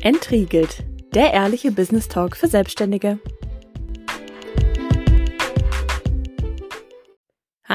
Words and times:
Entriegelt, 0.00 0.84
der 1.12 1.32
ehrliche 1.32 1.72
Business 1.72 2.06
Talk 2.06 2.36
für 2.36 2.46
Selbstständige. 2.46 3.18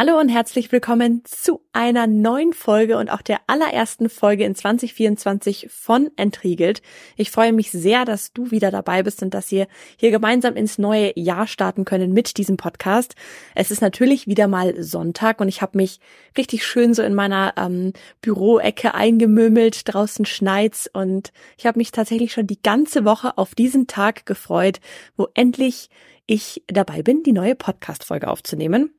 Hallo 0.06 0.20
und 0.20 0.28
herzlich 0.28 0.70
willkommen 0.74 1.22
zu 1.24 1.62
einer 1.72 2.08
neuen 2.08 2.52
Folge 2.52 2.98
und 2.98 3.10
auch 3.10 3.22
der 3.22 3.40
allerersten 3.48 4.10
Folge 4.10 4.44
in 4.44 4.54
2024 4.54 5.70
von 5.72 6.12
Entriegelt. 6.18 6.82
Ich 7.16 7.32
freue 7.32 7.54
mich 7.54 7.72
sehr, 7.72 8.04
dass 8.04 8.34
du 8.34 8.52
wieder 8.52 8.70
dabei 8.70 9.02
bist 9.02 9.24
und 9.24 9.34
dass 9.34 9.50
wir 9.50 9.66
hier 9.96 10.12
gemeinsam 10.12 10.58
ins 10.58 10.78
neue 10.78 11.18
Jahr 11.18 11.48
starten 11.48 11.86
können 11.86 12.12
mit 12.12 12.36
diesem 12.36 12.58
Podcast. 12.58 13.16
Es 13.56 13.72
ist 13.72 13.82
natürlich 13.82 14.28
wieder 14.28 14.50
mal 14.50 14.84
Sonntag 14.84 15.40
und 15.40 15.48
ich 15.48 15.62
habe 15.62 15.78
mich 15.78 16.02
richtig 16.38 16.66
schön 16.66 16.94
so 16.94 17.02
in 17.02 17.16
meiner 17.16 17.54
ähm, 17.56 17.94
Büroecke 18.20 18.94
eingemümmelt. 18.94 19.84
Draußen 19.86 20.26
schneit's 20.26 20.90
und 20.92 21.32
ich 21.58 21.66
habe 21.66 21.80
mich 21.80 21.94
tatsächlich 21.94 22.34
schon 22.34 22.48
die 22.48 22.62
ganze 22.62 23.06
Woche 23.06 23.38
auf 23.38 23.56
diesen 23.56 23.88
Tag 23.88 24.26
gefreut, 24.26 24.82
wo 25.16 25.30
endlich 25.34 25.90
ich 26.26 26.62
dabei 26.68 27.04
bin, 27.04 27.24
die 27.24 27.32
neue 27.32 27.56
Podcast-Folge 27.56 28.28
aufzunehmen. 28.28 28.94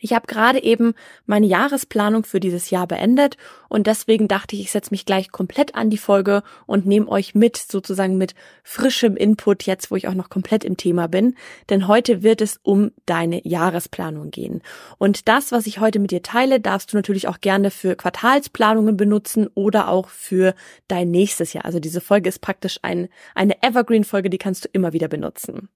Ich 0.00 0.12
habe 0.14 0.26
gerade 0.26 0.62
eben 0.62 0.94
meine 1.26 1.46
Jahresplanung 1.46 2.24
für 2.24 2.40
dieses 2.40 2.70
Jahr 2.70 2.86
beendet 2.86 3.36
und 3.68 3.86
deswegen 3.86 4.26
dachte 4.28 4.56
ich, 4.56 4.62
ich 4.62 4.70
setze 4.72 4.90
mich 4.90 5.04
gleich 5.04 5.30
komplett 5.30 5.74
an 5.74 5.90
die 5.90 5.98
Folge 5.98 6.42
und 6.66 6.86
nehme 6.86 7.08
euch 7.08 7.34
mit, 7.34 7.56
sozusagen 7.56 8.16
mit 8.16 8.34
frischem 8.64 9.16
Input 9.16 9.64
jetzt, 9.64 9.90
wo 9.90 9.96
ich 9.96 10.08
auch 10.08 10.14
noch 10.14 10.30
komplett 10.30 10.64
im 10.64 10.76
Thema 10.76 11.06
bin. 11.06 11.36
Denn 11.68 11.86
heute 11.86 12.22
wird 12.22 12.40
es 12.40 12.58
um 12.62 12.90
deine 13.06 13.46
Jahresplanung 13.46 14.30
gehen. 14.30 14.62
Und 14.98 15.28
das, 15.28 15.52
was 15.52 15.66
ich 15.66 15.80
heute 15.80 15.98
mit 15.98 16.10
dir 16.10 16.22
teile, 16.22 16.60
darfst 16.60 16.92
du 16.92 16.96
natürlich 16.96 17.28
auch 17.28 17.40
gerne 17.40 17.70
für 17.70 17.94
Quartalsplanungen 17.94 18.96
benutzen 18.96 19.48
oder 19.54 19.88
auch 19.88 20.08
für 20.08 20.54
dein 20.88 21.10
nächstes 21.10 21.52
Jahr. 21.52 21.64
Also 21.66 21.78
diese 21.78 22.00
Folge 22.00 22.28
ist 22.28 22.40
praktisch 22.40 22.78
ein, 22.82 23.08
eine 23.34 23.62
Evergreen-Folge, 23.62 24.30
die 24.30 24.38
kannst 24.38 24.64
du 24.64 24.68
immer 24.72 24.92
wieder 24.92 25.08
benutzen. 25.08 25.68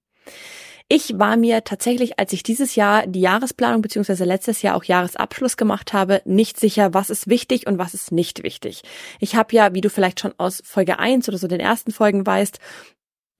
Ich 0.88 1.18
war 1.18 1.36
mir 1.38 1.64
tatsächlich, 1.64 2.18
als 2.18 2.32
ich 2.34 2.42
dieses 2.42 2.74
Jahr 2.74 3.06
die 3.06 3.20
Jahresplanung 3.20 3.80
beziehungsweise 3.80 4.24
letztes 4.24 4.60
Jahr 4.60 4.76
auch 4.76 4.84
Jahresabschluss 4.84 5.56
gemacht 5.56 5.94
habe, 5.94 6.20
nicht 6.26 6.60
sicher, 6.60 6.92
was 6.92 7.08
ist 7.08 7.26
wichtig 7.26 7.66
und 7.66 7.78
was 7.78 7.94
ist 7.94 8.12
nicht 8.12 8.42
wichtig. 8.42 8.82
Ich 9.18 9.34
habe 9.34 9.54
ja, 9.56 9.72
wie 9.72 9.80
du 9.80 9.88
vielleicht 9.88 10.20
schon 10.20 10.34
aus 10.36 10.62
Folge 10.64 10.98
1 10.98 11.26
oder 11.28 11.38
so 11.38 11.48
den 11.48 11.60
ersten 11.60 11.90
Folgen 11.90 12.26
weißt, 12.26 12.58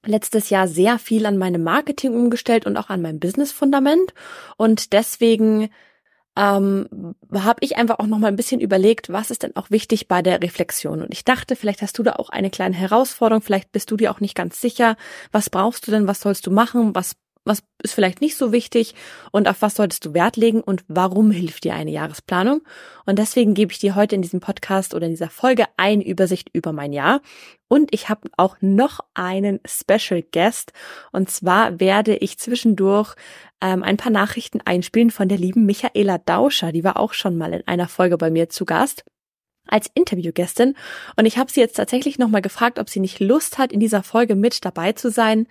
letztes 0.06 0.50
Jahr 0.50 0.68
sehr 0.68 0.98
viel 0.98 1.26
an 1.26 1.36
meinem 1.36 1.62
Marketing 1.62 2.14
umgestellt 2.14 2.66
und 2.66 2.76
auch 2.78 2.88
an 2.88 3.02
meinem 3.02 3.20
Business-Fundament. 3.20 4.14
Und 4.56 4.94
deswegen 4.94 5.68
ähm, 6.36 7.14
habe 7.32 7.58
ich 7.60 7.76
einfach 7.76 7.98
auch 7.98 8.06
noch 8.06 8.18
mal 8.18 8.28
ein 8.28 8.36
bisschen 8.36 8.60
überlegt, 8.60 9.12
was 9.12 9.30
ist 9.30 9.42
denn 9.42 9.54
auch 9.56 9.70
wichtig 9.70 10.08
bei 10.08 10.22
der 10.22 10.42
Reflexion. 10.42 11.02
Und 11.02 11.12
ich 11.12 11.24
dachte, 11.24 11.56
vielleicht 11.56 11.82
hast 11.82 11.98
du 11.98 12.02
da 12.02 12.14
auch 12.14 12.30
eine 12.30 12.50
kleine 12.50 12.74
Herausforderung, 12.74 13.42
vielleicht 13.42 13.70
bist 13.70 13.90
du 13.90 13.96
dir 13.96 14.10
auch 14.10 14.20
nicht 14.20 14.34
ganz 14.34 14.60
sicher, 14.60 14.96
was 15.30 15.50
brauchst 15.50 15.86
du 15.86 15.90
denn, 15.90 16.06
was 16.06 16.20
sollst 16.20 16.46
du 16.46 16.50
machen, 16.50 16.94
was 16.94 17.16
was 17.44 17.62
ist 17.82 17.94
vielleicht 17.94 18.20
nicht 18.20 18.36
so 18.36 18.52
wichtig 18.52 18.94
und 19.30 19.48
auf 19.48 19.60
was 19.60 19.74
solltest 19.74 20.04
du 20.06 20.14
Wert 20.14 20.36
legen 20.36 20.62
und 20.62 20.84
warum 20.88 21.30
hilft 21.30 21.64
dir 21.64 21.74
eine 21.74 21.90
Jahresplanung. 21.90 22.62
Und 23.04 23.18
deswegen 23.18 23.54
gebe 23.54 23.72
ich 23.72 23.78
dir 23.78 23.94
heute 23.94 24.14
in 24.14 24.22
diesem 24.22 24.40
Podcast 24.40 24.94
oder 24.94 25.06
in 25.06 25.12
dieser 25.12 25.28
Folge 25.28 25.66
eine 25.76 26.06
Übersicht 26.06 26.48
über 26.52 26.72
mein 26.72 26.92
Jahr. 26.92 27.20
Und 27.68 27.92
ich 27.92 28.08
habe 28.08 28.28
auch 28.36 28.56
noch 28.60 29.00
einen 29.14 29.60
Special 29.66 30.22
Guest. 30.22 30.72
Und 31.12 31.28
zwar 31.28 31.80
werde 31.80 32.16
ich 32.16 32.38
zwischendurch 32.38 33.14
ähm, 33.60 33.82
ein 33.82 33.96
paar 33.96 34.12
Nachrichten 34.12 34.60
einspielen 34.64 35.10
von 35.10 35.28
der 35.28 35.38
lieben 35.38 35.66
Michaela 35.66 36.18
Dauscher. 36.18 36.72
Die 36.72 36.84
war 36.84 36.98
auch 36.98 37.12
schon 37.12 37.36
mal 37.36 37.52
in 37.52 37.66
einer 37.66 37.88
Folge 37.88 38.16
bei 38.16 38.30
mir 38.30 38.48
zu 38.48 38.64
Gast 38.64 39.04
als 39.66 39.90
Interviewgästin 39.94 40.74
und 41.16 41.24
ich 41.24 41.38
habe 41.38 41.50
sie 41.50 41.60
jetzt 41.60 41.76
tatsächlich 41.76 42.18
nochmal 42.18 42.42
gefragt, 42.42 42.78
ob 42.78 42.90
sie 42.90 43.00
nicht 43.00 43.18
Lust 43.18 43.56
hat, 43.56 43.72
in 43.72 43.80
dieser 43.80 44.02
Folge 44.02 44.34
mit 44.34 44.62
dabei 44.62 44.92
zu 44.92 45.10
sein, 45.10 45.46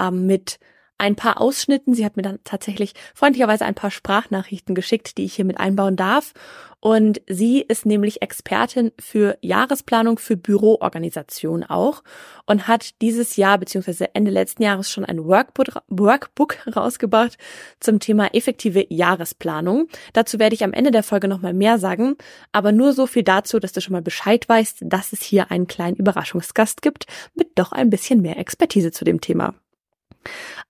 ähm, 0.00 0.24
mit 0.26 0.58
ein 0.98 1.16
paar 1.16 1.40
Ausschnitten. 1.40 1.94
Sie 1.94 2.04
hat 2.04 2.16
mir 2.16 2.22
dann 2.22 2.40
tatsächlich 2.44 2.92
freundlicherweise 3.14 3.64
ein 3.64 3.74
paar 3.74 3.90
Sprachnachrichten 3.90 4.74
geschickt, 4.74 5.16
die 5.16 5.24
ich 5.24 5.34
hier 5.34 5.44
mit 5.44 5.58
einbauen 5.58 5.96
darf. 5.96 6.34
Und 6.80 7.20
sie 7.26 7.60
ist 7.60 7.86
nämlich 7.86 8.22
Expertin 8.22 8.92
für 9.00 9.36
Jahresplanung 9.40 10.18
für 10.18 10.36
Büroorganisation 10.36 11.64
auch 11.64 12.04
und 12.46 12.68
hat 12.68 13.00
dieses 13.02 13.34
Jahr 13.34 13.58
beziehungsweise 13.58 14.14
Ende 14.14 14.30
letzten 14.30 14.62
Jahres 14.62 14.88
schon 14.88 15.04
ein 15.04 15.24
Workbook, 15.24 15.82
Workbook 15.88 16.58
rausgebracht 16.76 17.36
zum 17.80 17.98
Thema 17.98 18.32
effektive 18.32 18.86
Jahresplanung. 18.90 19.88
Dazu 20.12 20.38
werde 20.38 20.54
ich 20.54 20.62
am 20.62 20.72
Ende 20.72 20.92
der 20.92 21.02
Folge 21.02 21.26
nochmal 21.26 21.52
mehr 21.52 21.78
sagen, 21.78 22.14
aber 22.52 22.70
nur 22.70 22.92
so 22.92 23.08
viel 23.08 23.24
dazu, 23.24 23.58
dass 23.58 23.72
du 23.72 23.80
schon 23.80 23.92
mal 23.92 24.02
Bescheid 24.02 24.48
weißt, 24.48 24.78
dass 24.82 25.12
es 25.12 25.22
hier 25.22 25.50
einen 25.50 25.66
kleinen 25.66 25.96
Überraschungsgast 25.96 26.80
gibt 26.80 27.06
mit 27.34 27.58
doch 27.58 27.72
ein 27.72 27.90
bisschen 27.90 28.22
mehr 28.22 28.38
Expertise 28.38 28.92
zu 28.92 29.04
dem 29.04 29.20
Thema. 29.20 29.54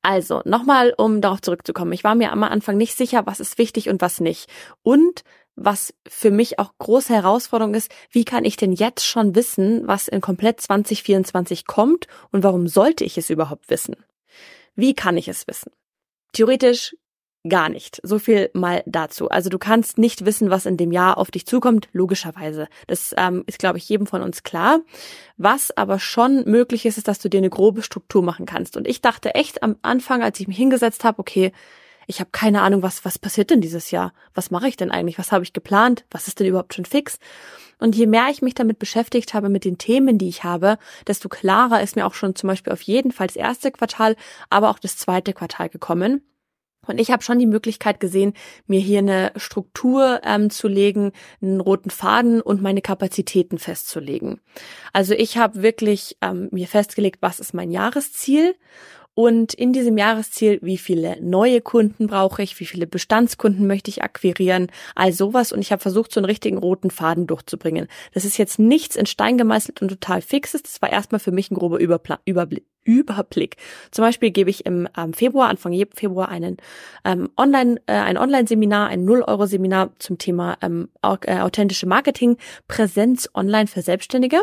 Also, 0.02 0.42
nochmal, 0.44 0.94
um 0.96 1.20
darauf 1.20 1.40
zurückzukommen. 1.40 1.92
Ich 1.92 2.04
war 2.04 2.14
mir 2.14 2.32
am 2.32 2.42
Anfang 2.42 2.76
nicht 2.76 2.96
sicher, 2.96 3.26
was 3.26 3.40
ist 3.40 3.58
wichtig 3.58 3.88
und 3.88 4.00
was 4.00 4.20
nicht. 4.20 4.48
Und 4.82 5.22
was 5.56 5.92
für 6.06 6.30
mich 6.30 6.58
auch 6.58 6.72
große 6.78 7.12
Herausforderung 7.12 7.74
ist, 7.74 7.90
wie 8.10 8.24
kann 8.24 8.44
ich 8.44 8.56
denn 8.56 8.72
jetzt 8.72 9.04
schon 9.04 9.34
wissen, 9.34 9.86
was 9.86 10.06
in 10.06 10.20
komplett 10.20 10.60
2024 10.60 11.66
kommt 11.66 12.06
und 12.30 12.44
warum 12.44 12.68
sollte 12.68 13.04
ich 13.04 13.18
es 13.18 13.28
überhaupt 13.28 13.68
wissen? 13.68 13.96
Wie 14.76 14.94
kann 14.94 15.16
ich 15.16 15.26
es 15.26 15.48
wissen? 15.48 15.72
Theoretisch 16.32 16.94
Gar 17.46 17.68
nicht. 17.68 18.00
So 18.02 18.18
viel 18.18 18.50
mal 18.52 18.82
dazu. 18.84 19.28
Also 19.28 19.48
du 19.48 19.58
kannst 19.58 19.96
nicht 19.96 20.24
wissen, 20.24 20.50
was 20.50 20.66
in 20.66 20.76
dem 20.76 20.90
Jahr 20.90 21.18
auf 21.18 21.30
dich 21.30 21.46
zukommt, 21.46 21.88
logischerweise. 21.92 22.66
Das 22.88 23.14
ähm, 23.16 23.44
ist, 23.46 23.60
glaube 23.60 23.78
ich, 23.78 23.88
jedem 23.88 24.06
von 24.06 24.22
uns 24.22 24.42
klar. 24.42 24.80
Was 25.36 25.76
aber 25.76 26.00
schon 26.00 26.44
möglich 26.46 26.84
ist, 26.84 26.98
ist, 26.98 27.06
dass 27.06 27.20
du 27.20 27.28
dir 27.28 27.38
eine 27.38 27.50
grobe 27.50 27.82
Struktur 27.82 28.22
machen 28.22 28.44
kannst. 28.44 28.76
Und 28.76 28.88
ich 28.88 29.00
dachte 29.00 29.36
echt 29.36 29.62
am 29.62 29.76
Anfang, 29.82 30.22
als 30.22 30.40
ich 30.40 30.48
mich 30.48 30.56
hingesetzt 30.56 31.04
habe, 31.04 31.20
okay, 31.20 31.52
ich 32.08 32.20
habe 32.20 32.30
keine 32.32 32.62
Ahnung, 32.62 32.82
was, 32.82 33.04
was 33.04 33.18
passiert 33.18 33.50
denn 33.50 33.60
dieses 33.60 33.90
Jahr? 33.90 34.12
Was 34.34 34.50
mache 34.50 34.66
ich 34.66 34.76
denn 34.76 34.90
eigentlich? 34.90 35.18
Was 35.18 35.30
habe 35.30 35.44
ich 35.44 35.52
geplant? 35.52 36.06
Was 36.10 36.26
ist 36.26 36.40
denn 36.40 36.46
überhaupt 36.46 36.74
schon 36.74 36.86
fix? 36.86 37.18
Und 37.78 37.94
je 37.94 38.06
mehr 38.06 38.28
ich 38.30 38.42
mich 38.42 38.54
damit 38.54 38.78
beschäftigt 38.78 39.34
habe, 39.34 39.48
mit 39.48 39.64
den 39.64 39.78
Themen, 39.78 40.18
die 40.18 40.28
ich 40.28 40.42
habe, 40.42 40.78
desto 41.06 41.28
klarer 41.28 41.82
ist 41.82 41.94
mir 41.94 42.06
auch 42.06 42.14
schon 42.14 42.34
zum 42.34 42.48
Beispiel 42.48 42.72
auf 42.72 42.82
jeden 42.82 43.12
Fall 43.12 43.28
das 43.28 43.36
erste 43.36 43.70
Quartal, 43.70 44.16
aber 44.50 44.70
auch 44.70 44.78
das 44.78 44.96
zweite 44.96 45.32
Quartal 45.34 45.68
gekommen. 45.68 46.22
Und 46.88 47.00
ich 47.00 47.10
habe 47.10 47.22
schon 47.22 47.38
die 47.38 47.46
Möglichkeit 47.46 48.00
gesehen, 48.00 48.32
mir 48.66 48.80
hier 48.80 48.98
eine 48.98 49.32
Struktur 49.36 50.20
ähm, 50.24 50.50
zu 50.50 50.68
legen, 50.68 51.12
einen 51.40 51.60
roten 51.60 51.90
Faden 51.90 52.40
und 52.40 52.62
meine 52.62 52.82
Kapazitäten 52.82 53.58
festzulegen. 53.58 54.40
Also 54.92 55.14
ich 55.14 55.36
habe 55.36 55.62
wirklich 55.62 56.16
ähm, 56.20 56.48
mir 56.50 56.66
festgelegt, 56.66 57.18
was 57.20 57.40
ist 57.40 57.54
mein 57.54 57.70
Jahresziel 57.70 58.54
und 59.18 59.52
in 59.52 59.72
diesem 59.72 59.98
Jahresziel, 59.98 60.60
wie 60.62 60.78
viele 60.78 61.20
neue 61.20 61.60
Kunden 61.60 62.06
brauche 62.06 62.40
ich, 62.40 62.60
wie 62.60 62.66
viele 62.66 62.86
Bestandskunden 62.86 63.66
möchte 63.66 63.90
ich 63.90 64.04
akquirieren, 64.04 64.68
all 64.94 65.12
sowas. 65.12 65.50
Und 65.50 65.58
ich 65.58 65.72
habe 65.72 65.82
versucht, 65.82 66.12
so 66.12 66.20
einen 66.20 66.26
richtigen 66.26 66.56
roten 66.56 66.92
Faden 66.92 67.26
durchzubringen. 67.26 67.88
Das 68.14 68.24
ist 68.24 68.38
jetzt 68.38 68.60
nichts 68.60 68.94
in 68.94 69.06
Stein 69.06 69.36
gemeißelt 69.36 69.82
und 69.82 69.88
total 69.88 70.22
fixes. 70.22 70.62
Das 70.62 70.80
war 70.82 70.92
erstmal 70.92 71.18
für 71.18 71.32
mich 71.32 71.50
ein 71.50 71.56
grober 71.56 71.80
Überpla 71.80 72.20
Überblick. 72.26 72.64
Überblick. 72.88 73.56
Zum 73.90 74.02
Beispiel 74.02 74.30
gebe 74.30 74.48
ich 74.48 74.64
im 74.64 74.88
ähm, 74.96 75.12
Februar, 75.12 75.50
Anfang 75.50 75.78
Februar, 75.94 76.30
einen 76.30 76.56
ähm, 77.04 77.28
Online, 77.36 77.76
äh, 77.86 77.92
ein 77.92 78.16
Online-Seminar, 78.16 78.88
ein 78.88 79.06
0-Euro-Seminar 79.06 79.90
zum 79.98 80.16
Thema 80.16 80.56
ähm, 80.62 80.88
äh, 81.02 81.40
authentische 81.40 81.86
Marketing, 81.86 82.38
Präsenz 82.66 83.28
online 83.34 83.66
für 83.66 83.82
Selbstständige. 83.82 84.40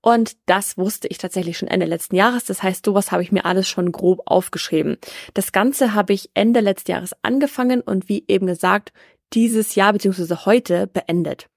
Und 0.00 0.36
das 0.46 0.76
wusste 0.76 1.06
ich 1.06 1.18
tatsächlich 1.18 1.56
schon 1.56 1.68
Ende 1.68 1.86
letzten 1.86 2.16
Jahres. 2.16 2.44
Das 2.44 2.64
heißt, 2.64 2.84
sowas 2.84 3.12
habe 3.12 3.22
ich 3.22 3.30
mir 3.30 3.44
alles 3.44 3.68
schon 3.68 3.92
grob 3.92 4.22
aufgeschrieben. 4.26 4.96
Das 5.34 5.52
Ganze 5.52 5.94
habe 5.94 6.12
ich 6.12 6.30
Ende 6.34 6.58
letzten 6.58 6.90
Jahres 6.90 7.14
angefangen 7.22 7.80
und 7.80 8.08
wie 8.08 8.24
eben 8.26 8.48
gesagt, 8.48 8.92
dieses 9.32 9.76
Jahr 9.76 9.92
beziehungsweise 9.92 10.46
heute 10.46 10.88
beendet. 10.88 11.48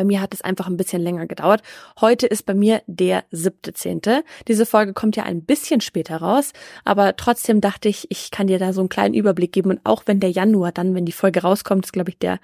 Bei 0.00 0.04
mir 0.04 0.22
hat 0.22 0.32
es 0.32 0.40
einfach 0.40 0.66
ein 0.66 0.78
bisschen 0.78 1.02
länger 1.02 1.26
gedauert. 1.26 1.60
Heute 2.00 2.26
ist 2.26 2.46
bei 2.46 2.54
mir 2.54 2.80
der 2.86 3.24
siebte 3.30 3.74
Zehnte. 3.74 4.24
Diese 4.48 4.64
Folge 4.64 4.94
kommt 4.94 5.14
ja 5.14 5.24
ein 5.24 5.44
bisschen 5.44 5.82
später 5.82 6.16
raus, 6.16 6.54
aber 6.86 7.16
trotzdem 7.16 7.60
dachte 7.60 7.90
ich, 7.90 8.10
ich 8.10 8.30
kann 8.30 8.46
dir 8.46 8.58
da 8.58 8.72
so 8.72 8.80
einen 8.80 8.88
kleinen 8.88 9.12
Überblick 9.12 9.52
geben. 9.52 9.68
Und 9.68 9.80
auch 9.84 10.04
wenn 10.06 10.18
der 10.18 10.30
Januar 10.30 10.72
dann, 10.72 10.94
wenn 10.94 11.04
die 11.04 11.12
Folge 11.12 11.42
rauskommt, 11.42 11.84
ist 11.84 11.92
glaube 11.92 12.08
ich 12.08 12.18
der 12.18 12.40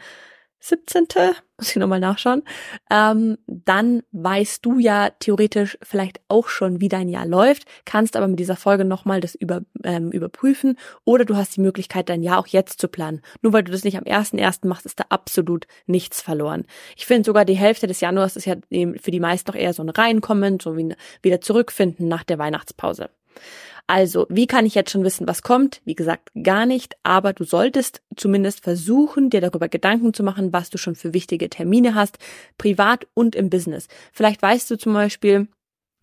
17. 0.60 1.06
muss 1.58 1.70
ich 1.70 1.76
nochmal 1.76 2.00
nachschauen, 2.00 2.42
ähm, 2.90 3.38
dann 3.46 4.02
weißt 4.12 4.64
du 4.64 4.78
ja 4.78 5.10
theoretisch 5.10 5.78
vielleicht 5.82 6.20
auch 6.28 6.48
schon, 6.48 6.80
wie 6.80 6.88
dein 6.88 7.08
Jahr 7.08 7.26
läuft, 7.26 7.64
kannst 7.84 8.16
aber 8.16 8.28
mit 8.28 8.38
dieser 8.38 8.56
Folge 8.56 8.84
nochmal 8.84 9.20
das 9.20 9.34
über, 9.34 9.62
ähm, 9.84 10.10
überprüfen 10.10 10.76
oder 11.04 11.24
du 11.24 11.36
hast 11.36 11.56
die 11.56 11.60
Möglichkeit, 11.60 12.08
dein 12.08 12.22
Jahr 12.22 12.38
auch 12.38 12.46
jetzt 12.46 12.80
zu 12.80 12.88
planen. 12.88 13.22
Nur 13.42 13.52
weil 13.52 13.64
du 13.64 13.72
das 13.72 13.84
nicht 13.84 13.96
am 13.96 14.04
1.1. 14.04 14.66
machst, 14.66 14.86
ist 14.86 15.00
da 15.00 15.04
absolut 15.08 15.66
nichts 15.86 16.20
verloren. 16.20 16.64
Ich 16.96 17.06
finde 17.06 17.26
sogar 17.26 17.44
die 17.44 17.54
Hälfte 17.54 17.86
des 17.86 18.00
Januars 18.00 18.36
ist 18.36 18.46
ja 18.46 18.56
für 18.70 19.10
die 19.10 19.20
meisten 19.20 19.50
noch 19.50 19.56
eher 19.56 19.72
so 19.72 19.82
ein 19.82 19.90
Reinkommen, 19.90 20.60
so 20.60 20.76
wie 20.76 20.94
wieder 21.22 21.40
zurückfinden 21.40 22.08
nach 22.08 22.24
der 22.24 22.38
Weihnachtspause. 22.38 23.10
Also, 23.88 24.26
wie 24.28 24.48
kann 24.48 24.66
ich 24.66 24.74
jetzt 24.74 24.90
schon 24.90 25.04
wissen, 25.04 25.28
was 25.28 25.42
kommt? 25.42 25.80
Wie 25.84 25.94
gesagt, 25.94 26.30
gar 26.42 26.66
nicht, 26.66 26.96
aber 27.04 27.32
du 27.32 27.44
solltest 27.44 28.02
zumindest 28.16 28.64
versuchen, 28.64 29.30
dir 29.30 29.40
darüber 29.40 29.68
Gedanken 29.68 30.12
zu 30.12 30.24
machen, 30.24 30.52
was 30.52 30.70
du 30.70 30.78
schon 30.78 30.96
für 30.96 31.14
wichtige 31.14 31.48
Termine 31.48 31.94
hast, 31.94 32.18
privat 32.58 33.06
und 33.14 33.36
im 33.36 33.48
Business. 33.48 33.86
Vielleicht 34.12 34.42
weißt 34.42 34.68
du 34.70 34.76
zum 34.76 34.92
Beispiel, 34.92 35.48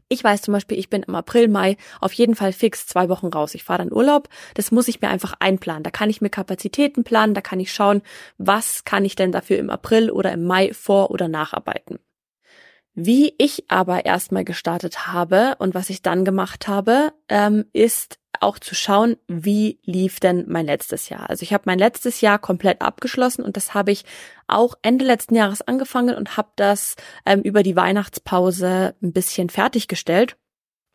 Ich 0.10 0.24
weiß 0.24 0.44
zum 0.44 0.54
Beispiel, 0.54 0.78
ich 0.80 0.90
bin 0.90 1.04
im 1.04 1.16
April, 1.16 1.48
Mai 1.48 1.78
auf 2.00 2.14
jeden 2.14 2.36
Fall 2.36 2.54
fix 2.54 2.86
zwei 2.88 3.10
Wochen 3.10 3.28
raus. 3.28 3.56
Ich 3.56 3.64
fahre 3.64 3.80
dann 3.80 3.92
Urlaub. 3.94 4.30
Das 4.54 4.72
muss 4.72 4.88
ich 4.88 5.02
mir 5.02 5.10
einfach 5.10 5.34
einplanen. 5.40 5.84
Da 5.84 5.92
kann 5.92 6.10
ich 6.10 6.22
mir 6.22 6.30
Kapazitäten 6.30 7.04
planen. 7.04 7.34
Da 7.34 7.42
kann 7.42 7.60
ich 7.60 7.74
schauen, 7.74 8.02
was 8.38 8.86
kann 8.86 9.06
ich 9.06 9.16
denn 9.16 9.32
dafür 9.32 9.58
im 9.58 9.70
April 9.72 10.12
oder 10.12 10.32
im 10.32 10.46
Mai 10.46 10.74
vor- 10.74 11.12
oder 11.12 11.28
nacharbeiten. 11.28 12.00
Wie 12.95 13.34
ich 13.38 13.66
aber 13.69 14.06
erstmal 14.06 14.44
gestartet 14.44 15.07
habe 15.07 15.56
und 15.57 15.74
was 15.74 15.90
ich 15.90 16.01
dann 16.01 16.25
gemacht 16.25 16.68
habe, 16.68 17.12
ähm, 17.28 17.66
ist 17.74 18.19
auch 18.40 18.60
zu 18.60 18.75
schauen, 18.75 19.18
wie 19.28 19.80
lief 19.84 20.19
denn 20.19 20.45
mein 20.48 20.66
letztes 20.66 21.10
Jahr. 21.10 21.30
Also 21.30 21.44
ich 21.44 21.54
habe 21.54 21.63
mein 21.66 21.80
letztes 21.80 22.22
Jahr 22.22 22.40
komplett 22.40 22.81
abgeschlossen 22.81 23.44
und 23.44 23.57
das 23.57 23.74
habe 23.74 23.92
ich 23.92 24.04
auch 24.48 24.75
Ende 24.81 25.06
letzten 25.06 25.36
Jahres 25.36 25.62
angefangen 25.62 26.16
und 26.16 26.38
habe 26.38 26.50
das 26.56 26.95
ähm, 27.25 27.42
über 27.42 27.63
die 27.63 27.75
Weihnachtspause 27.75 28.96
ein 29.01 29.13
bisschen 29.13 29.50
fertiggestellt 29.50 30.38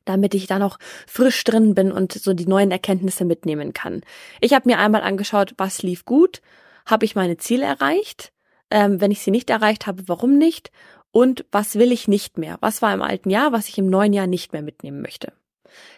damit 0.08 0.34
ich 0.34 0.46
da 0.46 0.58
noch 0.58 0.78
frisch 1.06 1.44
drin 1.44 1.74
bin 1.74 1.92
und 1.92 2.12
so 2.12 2.32
die 2.32 2.46
neuen 2.46 2.70
Erkenntnisse 2.70 3.24
mitnehmen 3.24 3.74
kann. 3.74 4.00
Ich 4.40 4.54
habe 4.54 4.68
mir 4.68 4.78
einmal 4.78 5.02
angeschaut, 5.02 5.52
was 5.58 5.82
lief 5.82 6.04
gut, 6.06 6.40
habe 6.86 7.04
ich 7.04 7.14
meine 7.14 7.36
Ziele 7.36 7.66
erreicht, 7.66 8.32
ähm, 8.70 9.00
wenn 9.00 9.10
ich 9.10 9.20
sie 9.20 9.30
nicht 9.30 9.50
erreicht 9.50 9.86
habe, 9.86 10.08
warum 10.08 10.38
nicht 10.38 10.70
und 11.12 11.44
was 11.52 11.76
will 11.76 11.92
ich 11.92 12.08
nicht 12.08 12.38
mehr, 12.38 12.58
was 12.60 12.82
war 12.82 12.92
im 12.94 13.02
alten 13.02 13.30
Jahr, 13.30 13.52
was 13.52 13.68
ich 13.68 13.78
im 13.78 13.88
neuen 13.88 14.12
Jahr 14.12 14.26
nicht 14.26 14.52
mehr 14.52 14.62
mitnehmen 14.62 15.02
möchte. 15.02 15.32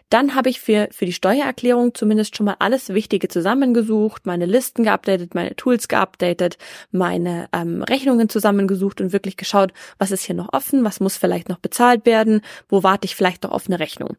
Dann 0.09 0.35
habe 0.35 0.51
ich 0.51 0.61
für, 0.61 0.89
für 0.91 1.07
die 1.07 1.13
Steuererklärung 1.13 1.95
zumindest 1.95 2.37
schon 2.37 2.47
mal 2.47 2.57
alles 2.59 2.89
Wichtige 2.89 3.29
zusammengesucht, 3.29 4.27
meine 4.27 4.45
Listen 4.47 4.83
geupdatet, 4.83 5.35
meine 5.35 5.55
Tools 5.55 5.87
geupdatet, 5.87 6.59
meine 6.91 7.49
ähm, 7.53 7.83
Rechnungen 7.85 8.29
zusammengesucht 8.29 9.01
und 9.01 9.13
wirklich 9.13 9.37
geschaut, 9.37 9.73
was 9.99 10.11
ist 10.11 10.25
hier 10.25 10.35
noch 10.35 10.53
offen, 10.53 10.85
was 10.85 10.99
muss 10.99 11.17
vielleicht 11.17 11.49
noch 11.49 11.61
bezahlt 11.61 12.07
werden, 12.07 12.41
wo 12.69 12.83
warte 12.83 13.05
ich 13.05 13.15
vielleicht 13.15 13.45
noch 13.45 13.53
auf 13.53 13.69
eine 13.69 13.79
Rechnung. 13.79 14.17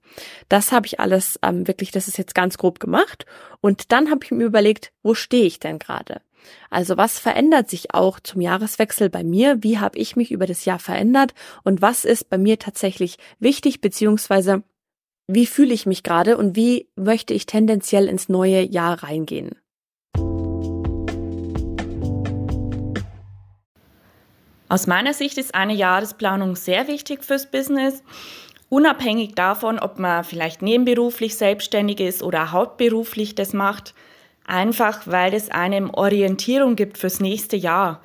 Das 0.48 0.72
habe 0.72 0.88
ich 0.88 1.02
alles 1.02 1.38
ähm, 1.44 1.68
wirklich, 1.68 1.92
das 1.92 2.08
ist 2.08 2.18
jetzt 2.18 2.36
ganz 2.36 2.58
grob 2.58 2.80
gemacht. 2.80 3.26
Und 3.60 3.92
dann 3.92 4.10
habe 4.10 4.24
ich 4.24 4.32
mir 4.32 4.46
überlegt, 4.46 4.94
wo 5.04 5.14
stehe 5.14 5.46
ich 5.46 5.60
denn 5.60 5.78
gerade? 5.78 6.22
Also 6.70 6.98
was 6.98 7.20
verändert 7.20 7.70
sich 7.70 7.94
auch 7.94 8.20
zum 8.20 8.42
Jahreswechsel 8.42 9.10
bei 9.10 9.24
mir? 9.24 9.64
Wie 9.64 9.80
habe 9.80 9.98
ich 9.98 10.16
mich 10.16 10.32
über 10.32 10.46
das 10.46 10.66
Jahr 10.66 10.80
verändert? 10.80 11.34
Und 11.64 11.82
was 11.82 12.06
ist 12.06 12.30
bei 12.30 12.38
mir 12.38 12.60
tatsächlich 12.60 13.18
wichtig, 13.40 13.82
beziehungsweise 13.82 14.64
wie 15.28 15.46
fühle 15.46 15.74
ich 15.74 15.86
mich 15.86 16.04
gerade 16.04 16.38
und 16.38 16.56
wie 16.56 16.90
möchte 16.96 17.34
ich 17.34 17.46
tendenziell 17.46 18.08
ins 18.08 18.28
neue 18.28 18.62
Jahr 18.62 19.02
reingehen. 19.04 19.52
Aus 24.68 24.88
meiner 24.88 25.14
Sicht 25.14 25.38
ist 25.38 25.54
eine 25.54 25.74
Jahresplanung 25.74 26.56
sehr 26.56 26.88
wichtig 26.88 27.26
fürs 27.26 27.52
Business, 27.52 28.04
unabhängig 28.70 29.36
davon, 29.36 29.80
ob 29.80 30.00
man 30.00 30.24
vielleicht 30.24 30.62
nebenberuflich 30.62 31.36
selbstständig 31.36 32.00
ist 32.00 32.24
oder 32.24 32.52
hauptberuflich 32.54 33.36
das 33.36 33.52
macht, 33.52 33.94
einfach 34.52 35.02
weil 35.06 35.34
es 35.34 35.50
einem 35.50 35.90
Orientierung 35.90 36.76
gibt 36.76 36.98
fürs 36.98 37.20
nächste 37.20 37.56
Jahr. 37.56 38.02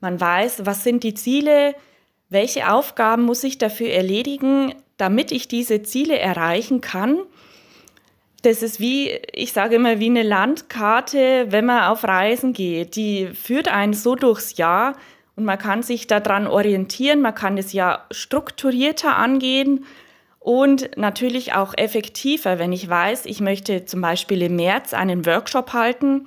Man 0.00 0.20
weiß, 0.20 0.64
was 0.64 0.84
sind 0.84 1.02
die 1.02 1.14
Ziele, 1.14 1.74
welche 2.28 2.70
Aufgaben 2.72 3.24
muss 3.24 3.44
ich 3.44 3.58
dafür 3.58 3.90
erledigen, 3.90 4.74
damit 4.96 5.32
ich 5.32 5.48
diese 5.48 5.82
Ziele 5.82 6.18
erreichen 6.18 6.80
kann, 6.80 7.18
das 8.42 8.62
ist 8.62 8.78
wie, 8.78 9.10
ich 9.32 9.52
sage 9.52 9.76
immer, 9.76 9.98
wie 9.98 10.06
eine 10.06 10.22
Landkarte, 10.22 11.46
wenn 11.50 11.66
man 11.66 11.84
auf 11.84 12.04
Reisen 12.04 12.52
geht. 12.52 12.94
Die 12.94 13.28
führt 13.34 13.68
einen 13.68 13.94
so 13.94 14.14
durchs 14.14 14.56
Jahr 14.56 14.94
und 15.34 15.44
man 15.44 15.58
kann 15.58 15.82
sich 15.82 16.06
daran 16.06 16.46
orientieren, 16.46 17.20
man 17.20 17.34
kann 17.34 17.56
das 17.56 17.72
Jahr 17.72 18.06
strukturierter 18.10 19.16
angehen 19.16 19.84
und 20.48 20.96
natürlich 20.96 21.52
auch 21.52 21.74
effektiver. 21.76 22.58
Wenn 22.58 22.72
ich 22.72 22.88
weiß, 22.88 23.26
ich 23.26 23.40
möchte 23.40 23.84
zum 23.84 24.00
Beispiel 24.00 24.42
im 24.42 24.56
März 24.56 24.94
einen 24.94 25.26
Workshop 25.26 25.72
halten, 25.72 26.26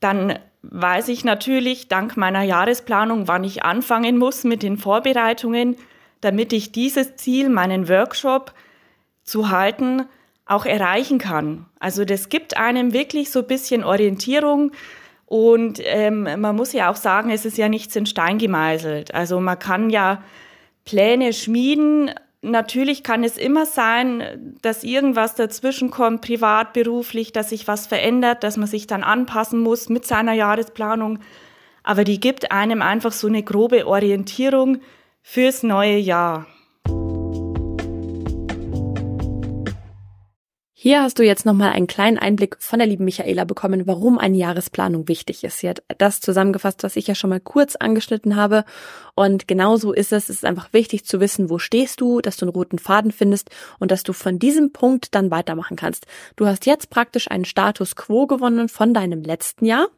dann 0.00 0.38
weiß 0.62 1.08
ich 1.08 1.24
natürlich 1.24 1.88
dank 1.88 2.16
meiner 2.16 2.42
Jahresplanung, 2.42 3.28
wann 3.28 3.44
ich 3.44 3.62
anfangen 3.62 4.18
muss 4.18 4.44
mit 4.44 4.62
den 4.62 4.76
Vorbereitungen 4.76 5.76
damit 6.20 6.52
ich 6.52 6.72
dieses 6.72 7.16
Ziel, 7.16 7.48
meinen 7.48 7.88
Workshop 7.88 8.52
zu 9.22 9.50
halten, 9.50 10.06
auch 10.46 10.66
erreichen 10.66 11.18
kann. 11.18 11.66
Also 11.78 12.04
das 12.04 12.28
gibt 12.28 12.56
einem 12.56 12.92
wirklich 12.92 13.30
so 13.30 13.40
ein 13.40 13.46
bisschen 13.46 13.84
Orientierung 13.84 14.72
und 15.26 15.80
ähm, 15.84 16.22
man 16.22 16.56
muss 16.56 16.72
ja 16.72 16.90
auch 16.90 16.96
sagen, 16.96 17.30
es 17.30 17.44
ist 17.44 17.58
ja 17.58 17.68
nichts 17.68 17.94
in 17.96 18.06
Stein 18.06 18.38
gemeißelt. 18.38 19.14
Also 19.14 19.40
man 19.40 19.58
kann 19.58 19.90
ja 19.90 20.22
Pläne 20.86 21.34
schmieden. 21.34 22.10
Natürlich 22.40 23.02
kann 23.02 23.24
es 23.24 23.36
immer 23.36 23.66
sein, 23.66 24.56
dass 24.62 24.84
irgendwas 24.84 25.34
dazwischen 25.34 25.90
kommt, 25.90 26.20
privat, 26.20 26.72
beruflich, 26.72 27.32
dass 27.32 27.50
sich 27.50 27.66
was 27.66 27.88
verändert, 27.88 28.44
dass 28.44 28.56
man 28.56 28.68
sich 28.68 28.86
dann 28.86 29.02
anpassen 29.02 29.60
muss 29.60 29.88
mit 29.88 30.06
seiner 30.06 30.34
Jahresplanung. 30.34 31.18
Aber 31.82 32.04
die 32.04 32.20
gibt 32.20 32.52
einem 32.52 32.80
einfach 32.80 33.12
so 33.12 33.26
eine 33.26 33.42
grobe 33.42 33.86
Orientierung, 33.86 34.78
fürs 35.30 35.62
neue 35.62 35.98
Jahr. 35.98 36.46
Hier 40.80 41.02
hast 41.02 41.18
du 41.18 41.24
jetzt 41.24 41.44
nochmal 41.44 41.72
einen 41.72 41.88
kleinen 41.88 42.18
Einblick 42.18 42.56
von 42.60 42.78
der 42.78 42.86
lieben 42.86 43.04
Michaela 43.04 43.42
bekommen, 43.42 43.88
warum 43.88 44.16
eine 44.16 44.36
Jahresplanung 44.36 45.08
wichtig 45.08 45.42
ist. 45.42 45.58
Sie 45.58 45.68
hat 45.68 45.82
das 45.98 46.20
zusammengefasst, 46.20 46.84
was 46.84 46.94
ich 46.94 47.08
ja 47.08 47.16
schon 47.16 47.30
mal 47.30 47.40
kurz 47.40 47.74
angeschnitten 47.74 48.36
habe. 48.36 48.64
Und 49.16 49.48
genauso 49.48 49.92
ist 49.92 50.12
es. 50.12 50.28
Es 50.28 50.36
ist 50.36 50.44
einfach 50.44 50.72
wichtig 50.72 51.04
zu 51.04 51.18
wissen, 51.18 51.50
wo 51.50 51.58
stehst 51.58 52.00
du, 52.00 52.20
dass 52.20 52.36
du 52.36 52.44
einen 52.44 52.52
roten 52.52 52.78
Faden 52.78 53.10
findest 53.10 53.50
und 53.80 53.90
dass 53.90 54.04
du 54.04 54.12
von 54.12 54.38
diesem 54.38 54.70
Punkt 54.70 55.16
dann 55.16 55.32
weitermachen 55.32 55.76
kannst. 55.76 56.06
Du 56.36 56.46
hast 56.46 56.64
jetzt 56.64 56.90
praktisch 56.90 57.28
einen 57.28 57.44
Status 57.44 57.96
quo 57.96 58.28
gewonnen 58.28 58.68
von 58.68 58.94
deinem 58.94 59.24
letzten 59.24 59.64
Jahr 59.64 59.88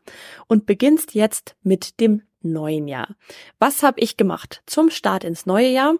und 0.47 0.65
beginnst 0.65 1.12
jetzt 1.12 1.56
mit 1.62 2.00
dem 2.00 2.23
neuen 2.41 2.88
Jahr. 2.88 3.17
Was 3.59 3.83
habe 3.83 4.00
ich 4.00 4.17
gemacht? 4.17 4.62
Zum 4.65 4.88
Start 4.88 5.25
ins 5.25 5.44
neue 5.44 5.69
Jahr 5.69 5.97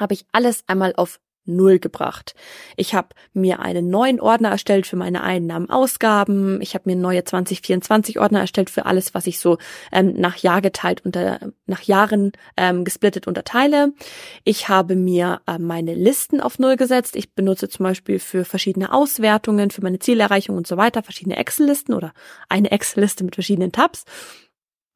habe 0.00 0.14
ich 0.14 0.26
alles 0.32 0.64
einmal 0.66 0.94
auf 0.96 1.20
Null 1.44 1.78
gebracht. 1.78 2.34
Ich 2.76 2.94
habe 2.94 3.08
mir 3.32 3.60
einen 3.60 3.90
neuen 3.90 4.20
Ordner 4.20 4.50
erstellt 4.50 4.86
für 4.86 4.96
meine 4.96 5.22
Einnahmen, 5.22 5.70
Ausgaben. 5.70 6.60
Ich 6.60 6.74
habe 6.74 6.88
mir 6.88 6.96
neue 6.96 7.24
2024 7.24 8.18
Ordner 8.18 8.40
erstellt 8.40 8.70
für 8.70 8.86
alles, 8.86 9.14
was 9.14 9.26
ich 9.26 9.38
so 9.38 9.58
ähm, 9.92 10.14
nach 10.14 10.36
Jahr 10.36 10.60
geteilt 10.60 11.04
unter 11.04 11.40
nach 11.66 11.82
Jahren 11.82 12.32
ähm, 12.56 12.84
gesplittet 12.84 13.26
unterteile. 13.26 13.92
Ich 14.44 14.68
habe 14.68 14.96
mir 14.96 15.40
äh, 15.46 15.58
meine 15.58 15.94
Listen 15.94 16.40
auf 16.40 16.58
Null 16.58 16.76
gesetzt. 16.76 17.16
Ich 17.16 17.34
benutze 17.34 17.68
zum 17.68 17.84
Beispiel 17.84 18.18
für 18.18 18.44
verschiedene 18.44 18.92
Auswertungen, 18.92 19.70
für 19.70 19.82
meine 19.82 19.98
Zielerreichung 19.98 20.56
und 20.56 20.66
so 20.66 20.76
weiter 20.76 21.02
verschiedene 21.02 21.36
Excel-Listen 21.36 21.94
oder 21.94 22.12
eine 22.48 22.70
Excel-Liste 22.70 23.24
mit 23.24 23.34
verschiedenen 23.34 23.72
Tabs. 23.72 24.04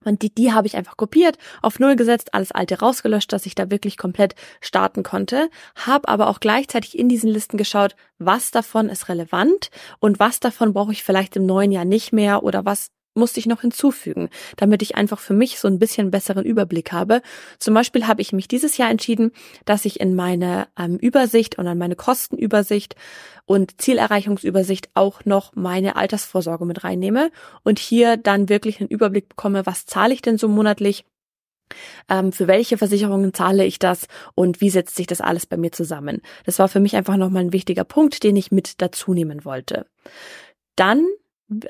Und 0.05 0.23
die, 0.23 0.35
die 0.35 0.53
habe 0.53 0.67
ich 0.67 0.77
einfach 0.77 0.97
kopiert, 0.97 1.39
auf 1.63 1.79
Null 1.79 1.97
gesetzt, 1.97 2.35
alles 2.35 2.53
alte 2.53 2.79
rausgelöscht, 2.79 3.33
dass 3.33 3.47
ich 3.47 3.55
da 3.55 3.71
wirklich 3.71 3.97
komplett 3.97 4.35
starten 4.61 5.03
konnte. 5.03 5.49
Habe 5.75 6.09
aber 6.09 6.29
auch 6.29 6.41
gleichzeitig 6.41 6.99
in 6.99 7.09
diesen 7.09 7.31
Listen 7.31 7.57
geschaut, 7.57 7.97
was 8.19 8.51
davon 8.51 8.89
ist 8.89 9.09
relevant 9.09 9.71
und 9.99 10.19
was 10.19 10.41
davon 10.41 10.73
brauche 10.73 10.93
ich 10.93 11.03
vielleicht 11.03 11.37
im 11.37 11.47
neuen 11.47 11.73
Jahr 11.73 11.85
nicht 11.85 12.13
mehr 12.13 12.43
oder 12.43 12.65
was 12.65 12.91
musste 13.15 13.41
ich 13.41 13.47
noch 13.47 13.63
hinzufügen, 13.63 14.29
damit 14.57 14.83
ich 14.83 14.97
einfach 14.97 15.19
für 15.19 15.35
mich 15.35 15.59
so 15.59 15.69
ein 15.69 15.79
bisschen 15.79 16.11
besseren 16.11 16.45
Überblick 16.45 16.93
habe. 16.93 17.23
Zum 17.59 17.75
Beispiel 17.75 18.07
habe 18.07 18.23
ich 18.23 18.33
mich 18.33 18.49
dieses 18.49 18.77
Jahr 18.77 18.91
entschieden, 18.91 19.33
dass 19.65 19.85
ich 19.85 20.01
in 20.01 20.15
meine 20.15 20.69
ähm, 20.79 20.97
Übersicht 20.97 21.59
und 21.59 21.67
an 21.67 21.79
meine 21.79 21.97
Kostenübersicht 21.97 22.97
und 23.47 23.81
Zielerreichungsübersicht 23.81 24.91
auch 24.95 25.25
noch 25.25 25.55
meine 25.55 25.97
Altersvorsorge 25.97 26.65
mit 26.65 26.85
reinnehme 26.85 27.31
und 27.63 27.79
hier 27.79 28.17
dann 28.17 28.49
wirklich 28.49 28.81
einen 28.81 28.89
Überblick 28.89 29.29
bekomme, 29.29 29.67
was 29.67 29.87
zahle 29.87 30.15
ich 30.15 30.23
denn 30.23 30.39
so 30.39 30.49
monatlich, 30.49 31.05
ähm, 32.09 32.33
für 32.33 32.47
welche 32.47 32.79
Versicherungen 32.79 33.33
zahle 33.35 33.65
ich 33.65 33.79
das 33.79 34.07
und 34.35 34.61
wie 34.61 34.71
setzt 34.71 34.97
sich 34.97 35.07
das 35.07 35.21
alles 35.21 35.47
bei 35.47 35.57
mir 35.57 35.73
zusammen. 35.73 36.23
Das 36.45 36.59
war 36.59 36.69
für 36.69 36.81
mich 36.81 36.97
einfach 36.97 37.17
nochmal 37.17 37.45
ein 37.45 37.53
wichtiger 37.53 37.85
Punkt, 37.85 38.23
den 38.23 38.37
ich 38.37 38.51
mit 38.51 38.81
dazu 38.81 39.15
nehmen 39.15 39.45
wollte. 39.45 39.87
Dann 40.77 41.07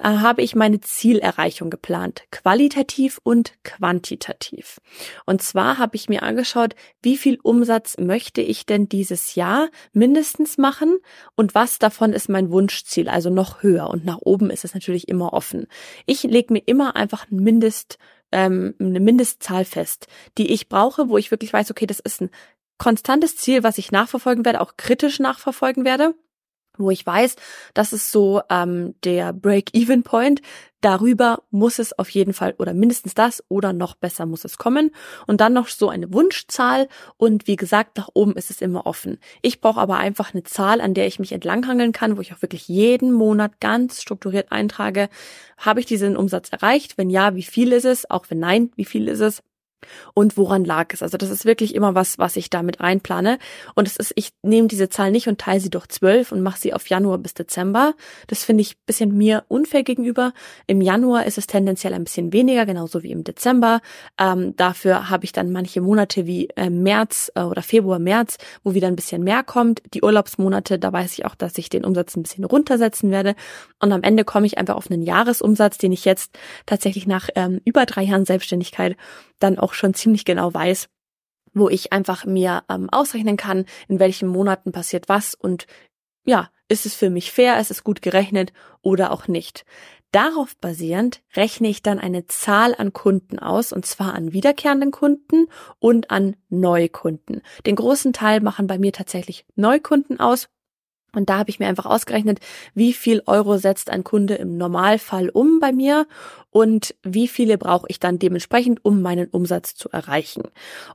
habe 0.01 0.43
ich 0.43 0.55
meine 0.55 0.81
Zielerreichung 0.81 1.69
geplant, 1.69 2.23
qualitativ 2.31 3.21
und 3.23 3.55
quantitativ. 3.65 4.81
Und 5.27 5.43
zwar 5.43 5.79
habe 5.79 5.97
ich 5.97 6.09
mir 6.09 6.23
angeschaut, 6.23 6.75
wie 7.03 7.17
viel 7.17 7.39
Umsatz 7.43 7.97
möchte 7.99 8.41
ich 8.41 8.67
denn 8.67 8.89
dieses 8.89 9.35
Jahr 9.35 9.69
mindestens 9.93 10.59
machen 10.59 10.99
und 11.35 11.55
was 11.55 11.79
davon 11.79 12.13
ist 12.13 12.29
mein 12.29 12.51
Wunschziel, 12.51 13.09
also 13.09 13.31
noch 13.31 13.63
höher. 13.63 13.91
Und 13.91 14.05
nach 14.05 14.19
oben 14.21 14.51
ist 14.51 14.65
es 14.65 14.75
natürlich 14.75 15.09
immer 15.09 15.33
offen. 15.33 15.67
Ich 16.07 16.23
lege 16.23 16.53
mir 16.53 16.63
immer 16.67 16.95
einfach 16.95 17.31
ein 17.31 17.41
Mindest, 17.41 17.99
ähm, 18.31 18.75
eine 18.79 19.01
Mindestzahl 19.01 19.65
fest, 19.65 20.07
die 20.39 20.53
ich 20.53 20.69
brauche, 20.69 21.09
wo 21.09 21.19
ich 21.19 21.33
wirklich 21.33 21.53
weiß, 21.53 21.73
okay, 21.73 21.87
das 21.87 21.99
ist 21.99 22.23
ein 22.23 22.31
konstantes 22.79 23.37
Ziel, 23.37 23.65
was 23.65 23.79
ich 23.79 23.91
nachverfolgen 23.91 24.45
werde, 24.45 24.61
auch 24.61 24.77
kritisch 24.77 25.19
nachverfolgen 25.19 25.85
werde 25.85 26.15
wo 26.79 26.91
ich 26.91 27.05
weiß, 27.05 27.37
das 27.75 27.93
ist 27.93 28.11
so 28.11 28.43
ähm, 28.51 28.95
der 29.05 29.33
Break-Even-Point, 29.33 30.43
darüber 30.81 31.43
muss 31.51 31.79
es 31.79 31.99
auf 31.99 32.11
jeden 32.11 32.35
Fall 32.35 32.55
oder 32.59 32.75
mindestens 32.75 33.15
das 33.15 33.43
oder 33.49 33.73
noch 33.73 33.95
besser 33.95 34.27
muss 34.27 34.45
es 34.45 34.59
kommen. 34.59 34.91
Und 35.27 35.41
dann 35.41 35.55
noch 35.55 35.69
so 35.69 35.89
eine 35.89 36.13
Wunschzahl 36.13 36.89
und 37.17 37.47
wie 37.47 37.57
gesagt, 37.57 37.97
nach 37.97 38.11
oben 38.13 38.35
ist 38.35 38.51
es 38.51 38.61
immer 38.61 38.87
offen. 38.87 39.19
Ich 39.41 39.61
brauche 39.61 39.81
aber 39.81 39.97
einfach 39.97 40.35
eine 40.35 40.43
Zahl, 40.43 40.81
an 40.81 40.95
der 40.95 41.07
ich 41.07 41.19
mich 41.19 41.33
entlanghangeln 41.33 41.93
kann, 41.93 42.17
wo 42.17 42.21
ich 42.21 42.35
auch 42.35 42.43
wirklich 42.43 42.69
jeden 42.69 43.13
Monat 43.13 43.61
ganz 43.61 44.03
strukturiert 44.03 44.53
eintrage, 44.53 45.09
habe 45.57 45.81
ich 45.81 45.87
diesen 45.87 46.17
Umsatz 46.17 46.51
erreicht? 46.51 46.99
Wenn 46.99 47.09
ja, 47.09 47.35
wie 47.35 47.43
viel 47.43 47.73
ist 47.73 47.87
es? 47.87 48.11
Auch 48.11 48.27
wenn 48.29 48.41
nein, 48.41 48.71
wie 48.77 48.85
viel 48.85 49.09
ist 49.09 49.21
es? 49.21 49.43
Und 50.15 50.37
woran 50.37 50.65
lag 50.65 50.93
es. 50.93 51.03
Also 51.03 51.17
das 51.19 51.31
ist 51.31 51.45
wirklich 51.45 51.75
immer 51.75 51.95
was, 51.95 52.19
was 52.19 52.37
ich 52.37 52.51
damit 52.51 52.81
einplane. 52.81 53.39
Und 53.75 53.89
es 53.89 53.97
ist, 53.97 54.13
ich 54.17 54.31
nehme 54.43 54.69
diese 54.69 54.89
Zahl 54.89 55.11
nicht 55.11 55.29
und 55.29 55.41
teile 55.41 55.61
sie 55.61 55.71
durch 55.71 55.87
zwölf 55.89 56.33
und 56.33 56.43
mache 56.43 56.59
sie 56.59 56.75
auf 56.75 56.89
Januar 56.89 57.19
bis 57.19 57.35
Dezember. 57.35 57.95
Das 58.27 58.45
finde 58.45 58.63
ich 58.63 58.79
bisschen 58.87 59.17
mir 59.17 59.45
unfair 59.49 59.83
gegenüber. 59.83 60.33
Im 60.67 60.81
Januar 60.81 61.27
ist 61.27 61.39
es 61.39 61.47
tendenziell 61.47 61.95
ein 61.95 62.05
bisschen 62.05 62.33
weniger, 62.33 62.67
genauso 62.67 63.03
wie 63.03 63.13
im 63.13 63.25
Dezember. 63.25 63.81
Ähm, 64.19 64.57
dafür 64.57 65.11
habe 65.11 65.25
ich 65.25 65.33
dann 65.33 65.53
manche 65.53 65.81
Monate 65.81 66.27
wie 66.27 66.49
äh, 66.57 66.71
März 66.71 67.31
äh, 67.35 67.43
oder 67.43 67.63
Februar, 67.63 67.99
März, 67.99 68.39
wo 68.63 68.75
wieder 68.75 68.89
ein 68.89 68.97
bisschen 68.97 69.23
mehr 69.23 69.43
kommt. 69.43 69.83
Die 69.95 70.03
Urlaubsmonate, 70.03 70.79
da 70.79 70.93
weiß 70.93 71.13
ich 71.19 71.25
auch, 71.25 71.35
dass 71.35 71.57
ich 71.59 71.69
den 71.69 71.85
Umsatz 71.85 72.17
ein 72.17 72.23
bisschen 72.23 72.45
runtersetzen 72.45 73.11
werde. 73.11 73.35
Und 73.81 73.93
am 73.93 74.03
Ende 74.03 74.25
komme 74.25 74.47
ich 74.47 74.59
einfach 74.59 74.77
auf 74.77 74.91
einen 74.91 75.03
Jahresumsatz, 75.03 75.79
den 75.79 75.93
ich 75.93 76.05
jetzt 76.05 76.39
tatsächlich 76.67 77.07
nach 77.07 77.29
ähm, 77.35 77.61
über 77.65 77.87
drei 77.87 78.03
Jahren 78.03 78.25
Selbstständigkeit 78.25 78.97
dann 79.45 79.59
auch 79.59 79.75
schon 79.75 79.95
ziemlich 79.95 80.25
genau 80.25 80.53
weiß, 80.53 80.89
wo 81.53 81.69
ich 81.69 81.93
einfach 81.93 82.25
mir 82.25 82.65
ähm, 82.69 82.91
ausrechnen 82.91 83.37
kann, 83.37 83.67
in 83.89 84.01
welchen 84.01 84.29
Monaten 84.29 84.73
passiert 84.73 85.09
was 85.09 85.35
und 85.35 85.67
ja, 86.27 86.51
ist 86.69 86.87
es 86.87 86.95
für 86.95 87.11
mich 87.11 87.31
fair, 87.31 87.61
ist 87.61 87.71
es 87.71 87.85
gut 87.85 88.03
gerechnet 88.03 88.53
oder 88.83 89.13
auch 89.13 89.29
nicht. 89.29 89.65
Darauf 90.13 90.57
basierend 90.57 91.23
rechne 91.35 91.69
ich 91.69 91.83
dann 91.83 91.99
eine 91.99 92.27
Zahl 92.27 92.75
an 92.77 92.93
Kunden 92.93 93.41
aus, 93.41 93.73
und 93.73 93.85
zwar 93.85 94.15
an 94.15 94.33
wiederkehrenden 94.33 94.93
Kunden 94.93 95.49
und 95.81 96.11
an 96.13 96.37
Neukunden. 96.49 97.43
Den 97.67 97.75
großen 97.75 98.13
Teil 98.13 98.41
machen 98.41 98.69
bei 98.69 98.79
mir 98.79 98.93
tatsächlich 98.93 99.45
Neukunden 99.57 100.21
aus, 100.21 100.49
und 101.15 101.29
da 101.29 101.39
habe 101.39 101.51
ich 101.51 101.59
mir 101.59 101.69
einfach 101.69 101.87
ausgerechnet, 101.87 102.41
wie 102.75 102.93
viel 102.93 103.23
Euro 103.27 103.59
setzt 103.59 103.91
ein 103.91 104.05
Kunde 104.05 104.35
im 104.35 104.57
Normalfall 104.57 105.29
um 105.29 105.61
bei 105.61 105.73
mir 105.73 106.07
und 106.51 106.95
wie 107.03 107.29
viele 107.29 107.59
brauche 107.59 107.87
ich 107.89 107.99
dann 107.99 108.19
dementsprechend, 108.19 108.85
um 108.85 109.03
meinen 109.03 109.29
Umsatz 109.29 109.75
zu 109.75 109.89
erreichen. 109.91 110.43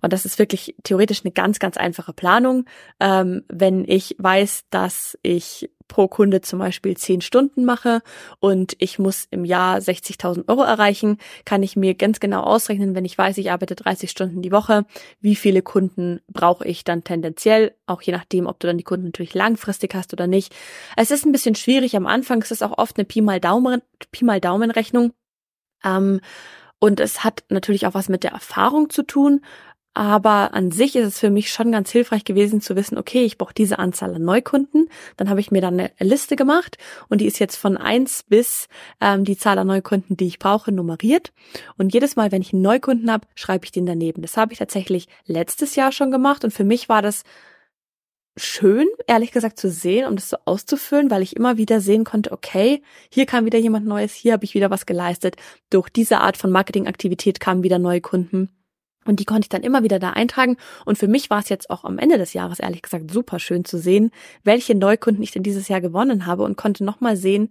Und 0.01 0.13
das 0.13 0.25
ist 0.25 0.39
wirklich 0.39 0.75
theoretisch 0.83 1.25
eine 1.25 1.31
ganz, 1.31 1.59
ganz 1.59 1.75
einfache 1.75 2.13
Planung. 2.13 2.65
Ähm, 2.99 3.43
wenn 3.49 3.83
ich 3.85 4.15
weiß, 4.19 4.65
dass 4.69 5.17
ich 5.21 5.69
pro 5.89 6.07
Kunde 6.07 6.39
zum 6.39 6.59
Beispiel 6.59 6.95
zehn 6.95 7.19
Stunden 7.19 7.65
mache 7.65 8.01
und 8.39 8.75
ich 8.79 8.97
muss 8.97 9.27
im 9.29 9.43
Jahr 9.43 9.79
60.000 9.79 10.47
Euro 10.47 10.63
erreichen, 10.63 11.17
kann 11.43 11.61
ich 11.61 11.75
mir 11.75 11.95
ganz 11.95 12.21
genau 12.21 12.43
ausrechnen, 12.43 12.95
wenn 12.95 13.03
ich 13.03 13.17
weiß, 13.17 13.37
ich 13.37 13.51
arbeite 13.51 13.75
30 13.75 14.09
Stunden 14.09 14.41
die 14.41 14.53
Woche, 14.53 14.85
wie 15.19 15.35
viele 15.35 15.61
Kunden 15.61 16.21
brauche 16.27 16.65
ich 16.65 16.85
dann 16.85 17.03
tendenziell, 17.03 17.75
auch 17.85 18.01
je 18.01 18.13
nachdem, 18.13 18.47
ob 18.47 18.59
du 18.61 18.67
dann 18.67 18.77
die 18.77 18.85
Kunden 18.85 19.07
natürlich 19.07 19.33
langfristig 19.33 19.93
hast 19.93 20.13
oder 20.13 20.27
nicht. 20.27 20.55
Es 20.95 21.11
ist 21.11 21.25
ein 21.25 21.33
bisschen 21.33 21.55
schwierig 21.55 21.97
am 21.97 22.07
Anfang, 22.07 22.41
es 22.41 22.51
ist 22.51 22.63
auch 22.63 22.77
oft 22.77 22.97
eine 22.97 23.05
Pi 23.05 23.19
mal 23.21 23.41
Daumen, 23.41 23.81
Pi 24.11 24.23
mal 24.23 24.39
Daumen 24.39 24.71
Rechnung. 24.71 25.11
Ähm, 25.83 26.21
und 26.79 27.01
es 27.01 27.25
hat 27.25 27.43
natürlich 27.49 27.85
auch 27.85 27.93
was 27.93 28.07
mit 28.07 28.23
der 28.23 28.31
Erfahrung 28.31 28.89
zu 28.89 29.03
tun. 29.03 29.41
Aber 29.99 30.53
an 30.53 30.71
sich 30.71 30.95
ist 30.95 31.05
es 31.05 31.19
für 31.19 31.29
mich 31.29 31.51
schon 31.51 31.73
ganz 31.73 31.91
hilfreich 31.91 32.23
gewesen 32.23 32.61
zu 32.61 32.77
wissen, 32.77 32.97
okay, 32.97 33.25
ich 33.25 33.37
brauche 33.37 33.53
diese 33.53 33.79
Anzahl 33.79 34.15
an 34.15 34.23
Neukunden. 34.23 34.87
Dann 35.17 35.29
habe 35.29 35.41
ich 35.41 35.51
mir 35.51 35.59
dann 35.59 35.77
eine 35.77 35.91
Liste 35.99 36.37
gemacht 36.37 36.77
und 37.09 37.19
die 37.19 37.25
ist 37.25 37.37
jetzt 37.37 37.57
von 37.57 37.75
eins 37.75 38.23
bis 38.23 38.69
ähm, 39.01 39.25
die 39.25 39.35
Zahl 39.35 39.59
an 39.59 39.67
Neukunden, 39.67 40.15
die 40.15 40.27
ich 40.27 40.39
brauche, 40.39 40.71
nummeriert. 40.71 41.33
Und 41.77 41.93
jedes 41.93 42.15
Mal, 42.15 42.31
wenn 42.31 42.41
ich 42.41 42.53
einen 42.53 42.61
Neukunden 42.61 43.11
habe, 43.11 43.27
schreibe 43.35 43.65
ich 43.65 43.73
den 43.73 43.85
daneben. 43.85 44.21
Das 44.21 44.37
habe 44.37 44.53
ich 44.53 44.59
tatsächlich 44.59 45.09
letztes 45.25 45.75
Jahr 45.75 45.91
schon 45.91 46.11
gemacht 46.11 46.45
und 46.45 46.51
für 46.51 46.63
mich 46.63 46.87
war 46.87 47.01
das 47.01 47.23
schön, 48.37 48.87
ehrlich 49.05 49.33
gesagt, 49.33 49.59
zu 49.59 49.69
sehen, 49.69 50.07
um 50.07 50.15
das 50.15 50.29
so 50.29 50.37
auszufüllen, 50.45 51.11
weil 51.11 51.23
ich 51.23 51.35
immer 51.35 51.57
wieder 51.57 51.81
sehen 51.81 52.05
konnte, 52.05 52.31
okay, 52.31 52.81
hier 53.11 53.25
kam 53.25 53.43
wieder 53.43 53.59
jemand 53.59 53.85
Neues, 53.85 54.13
hier 54.13 54.31
habe 54.31 54.45
ich 54.45 54.53
wieder 54.53 54.69
was 54.69 54.85
geleistet. 54.85 55.35
Durch 55.69 55.89
diese 55.89 56.21
Art 56.21 56.37
von 56.37 56.51
Marketingaktivität 56.51 57.41
kamen 57.41 57.63
wieder 57.63 57.79
neue 57.79 57.99
Kunden. 57.99 58.49
Und 59.05 59.19
die 59.19 59.25
konnte 59.25 59.45
ich 59.45 59.49
dann 59.49 59.63
immer 59.63 59.83
wieder 59.83 59.99
da 59.99 60.11
eintragen. 60.11 60.57
Und 60.85 60.97
für 60.97 61.07
mich 61.07 61.29
war 61.29 61.39
es 61.39 61.49
jetzt 61.49 61.69
auch 61.69 61.83
am 61.83 61.97
Ende 61.97 62.17
des 62.17 62.33
Jahres, 62.33 62.59
ehrlich 62.59 62.81
gesagt, 62.81 63.11
super 63.11 63.39
schön 63.39 63.65
zu 63.65 63.77
sehen, 63.77 64.11
welche 64.43 64.75
Neukunden 64.75 65.23
ich 65.23 65.31
denn 65.31 65.43
dieses 65.43 65.67
Jahr 65.67 65.81
gewonnen 65.81 66.25
habe 66.25 66.43
und 66.43 66.57
konnte 66.57 66.83
nochmal 66.83 67.15
sehen, 67.15 67.49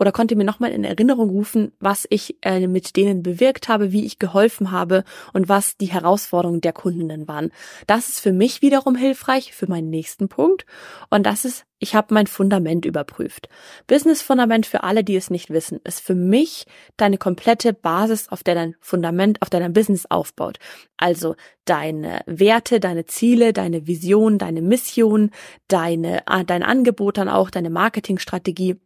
oder 0.00 0.12
konnte 0.12 0.34
mir 0.34 0.44
nochmal 0.44 0.72
in 0.72 0.82
Erinnerung 0.82 1.28
rufen, 1.28 1.72
was 1.78 2.06
ich 2.08 2.38
äh, 2.40 2.66
mit 2.66 2.96
denen 2.96 3.22
bewirkt 3.22 3.68
habe, 3.68 3.92
wie 3.92 4.06
ich 4.06 4.18
geholfen 4.18 4.70
habe 4.70 5.04
und 5.34 5.50
was 5.50 5.76
die 5.76 5.92
Herausforderungen 5.92 6.62
der 6.62 6.72
Kundinnen 6.72 7.28
waren. 7.28 7.52
Das 7.86 8.08
ist 8.08 8.20
für 8.20 8.32
mich 8.32 8.62
wiederum 8.62 8.96
hilfreich 8.96 9.52
für 9.52 9.68
meinen 9.68 9.90
nächsten 9.90 10.28
Punkt 10.28 10.64
und 11.10 11.26
das 11.26 11.44
ist, 11.44 11.66
ich 11.78 11.94
habe 11.94 12.14
mein 12.14 12.26
Fundament 12.26 12.86
überprüft. 12.86 13.50
Business 13.86 14.22
Fundament 14.22 14.64
für 14.64 14.84
alle, 14.84 15.04
die 15.04 15.16
es 15.16 15.28
nicht 15.28 15.50
wissen, 15.50 15.80
ist 15.84 16.00
für 16.00 16.14
mich 16.14 16.64
deine 16.96 17.18
komplette 17.18 17.74
Basis, 17.74 18.28
auf 18.30 18.42
der 18.42 18.54
dein 18.54 18.76
Fundament, 18.80 19.42
auf 19.42 19.50
der 19.50 19.60
dein 19.60 19.74
Business 19.74 20.06
aufbaut. 20.06 20.58
Also 20.96 21.36
deine 21.66 22.22
Werte, 22.24 22.80
deine 22.80 23.04
Ziele, 23.04 23.52
deine 23.52 23.86
Vision, 23.86 24.38
deine 24.38 24.62
Mission, 24.62 25.30
deine, 25.68 26.26
äh, 26.26 26.44
dein 26.44 26.62
Angebot 26.62 27.18
dann 27.18 27.28
auch, 27.28 27.50
deine 27.50 27.70
Marketingstrategie 27.70 28.80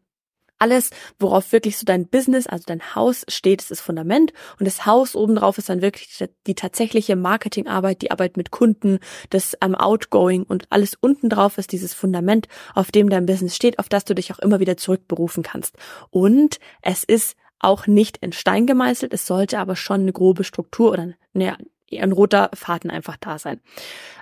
alles, 0.58 0.90
worauf 1.18 1.52
wirklich 1.52 1.78
so 1.78 1.84
dein 1.84 2.08
Business, 2.08 2.46
also 2.46 2.64
dein 2.66 2.94
Haus 2.94 3.25
steht, 3.28 3.62
ist 3.62 3.70
das 3.70 3.80
Fundament. 3.80 4.32
Und 4.58 4.66
das 4.66 4.87
Haus 4.87 5.14
obendrauf 5.14 5.58
ist 5.58 5.68
dann 5.68 5.82
wirklich 5.82 6.16
die, 6.16 6.26
die 6.46 6.54
tatsächliche 6.54 7.16
Marketingarbeit, 7.16 8.02
die 8.02 8.11
Arbeit 8.11 8.37
mit 8.37 8.50
Kunden, 8.50 8.99
das 9.30 9.61
am 9.61 9.73
ähm, 9.73 9.80
Outgoing 9.80 10.44
und 10.44 10.66
alles 10.70 10.96
unten 11.00 11.28
drauf 11.28 11.58
ist 11.58 11.73
dieses 11.73 11.94
Fundament, 11.94 12.49
auf 12.75 12.90
dem 12.90 13.11
dein 13.11 13.26
Business 13.26 13.56
steht, 13.56 13.78
auf 13.78 13.88
das 13.88 14.04
du 14.04 14.14
dich 14.14 14.32
auch 14.32 14.38
immer 14.38 14.61
wieder 14.61 14.76
zurückberufen 14.76 15.42
kannst. 15.42 15.76
Und 16.11 16.58
es 16.82 17.04
ist 17.04 17.37
auch 17.58 17.87
nicht 17.87 18.18
in 18.18 18.32
Stein 18.32 18.66
gemeißelt, 18.66 19.12
es 19.14 19.26
sollte 19.26 19.58
aber 19.58 19.76
schon 19.76 20.02
eine 20.02 20.12
grobe 20.12 20.44
Struktur 20.44 20.92
oder 20.92 21.14
eine, 21.34 21.56
ein 22.01 22.13
roter 22.13 22.51
Faden 22.55 22.91
einfach 22.91 23.17
da 23.17 23.39
sein. 23.39 23.61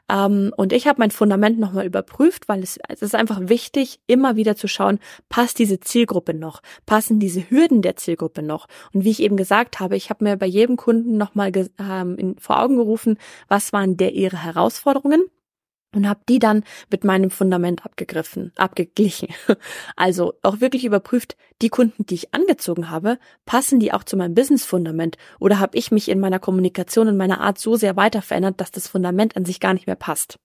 Ähm, 0.08 0.52
und 0.56 0.72
ich 0.72 0.86
habe 0.86 1.00
mein 1.00 1.10
Fundament 1.10 1.58
nochmal 1.58 1.86
überprüft, 1.86 2.48
weil 2.48 2.62
es, 2.62 2.78
es 2.88 3.02
ist 3.02 3.14
einfach 3.14 3.40
wichtig, 3.42 4.00
immer 4.06 4.36
wieder 4.36 4.56
zu 4.56 4.68
schauen, 4.68 4.98
passt 5.28 5.58
diese 5.58 5.80
Zielgruppe 5.80 6.34
noch, 6.34 6.62
passen 6.86 7.18
diese 7.18 7.48
Hürden 7.50 7.82
der 7.82 7.96
Zielgruppe 7.96 8.42
noch. 8.42 8.66
Und 8.92 9.04
wie 9.04 9.10
ich 9.10 9.22
eben 9.22 9.36
gesagt 9.36 9.80
habe, 9.80 9.96
ich 9.96 10.10
habe 10.10 10.24
mir 10.24 10.36
bei 10.36 10.46
jedem 10.46 10.76
Kunden 10.76 11.16
nochmal 11.16 11.52
ähm, 11.78 12.36
vor 12.38 12.60
Augen 12.60 12.76
gerufen, 12.76 13.18
was 13.48 13.72
waren 13.72 13.96
der 13.96 14.12
ihre 14.12 14.42
Herausforderungen 14.42 15.24
und 15.94 16.08
habe 16.08 16.20
die 16.28 16.38
dann 16.38 16.64
mit 16.90 17.04
meinem 17.04 17.30
Fundament 17.30 17.84
abgegriffen, 17.84 18.52
abgeglichen. 18.56 19.28
Also 19.96 20.34
auch 20.42 20.60
wirklich 20.60 20.84
überprüft, 20.84 21.36
die 21.60 21.68
Kunden, 21.68 22.06
die 22.06 22.14
ich 22.14 22.34
angezogen 22.34 22.90
habe, 22.90 23.18
passen 23.44 23.78
die 23.78 23.92
auch 23.92 24.04
zu 24.04 24.16
meinem 24.16 24.34
Business-Fundament 24.34 25.16
oder 25.38 25.58
habe 25.58 25.76
ich 25.76 25.90
mich 25.90 26.08
in 26.08 26.20
meiner 26.20 26.38
Kommunikation, 26.38 27.08
in 27.08 27.16
meiner 27.16 27.40
Art 27.40 27.58
so 27.58 27.76
sehr 27.76 27.96
weiter 27.96 28.22
verändert, 28.22 28.60
dass 28.60 28.70
das 28.70 28.88
Fundament 28.88 29.36
an 29.36 29.44
sich 29.44 29.60
gar 29.60 29.74
nicht 29.74 29.86
mehr 29.86 29.96
passt. 29.96 30.38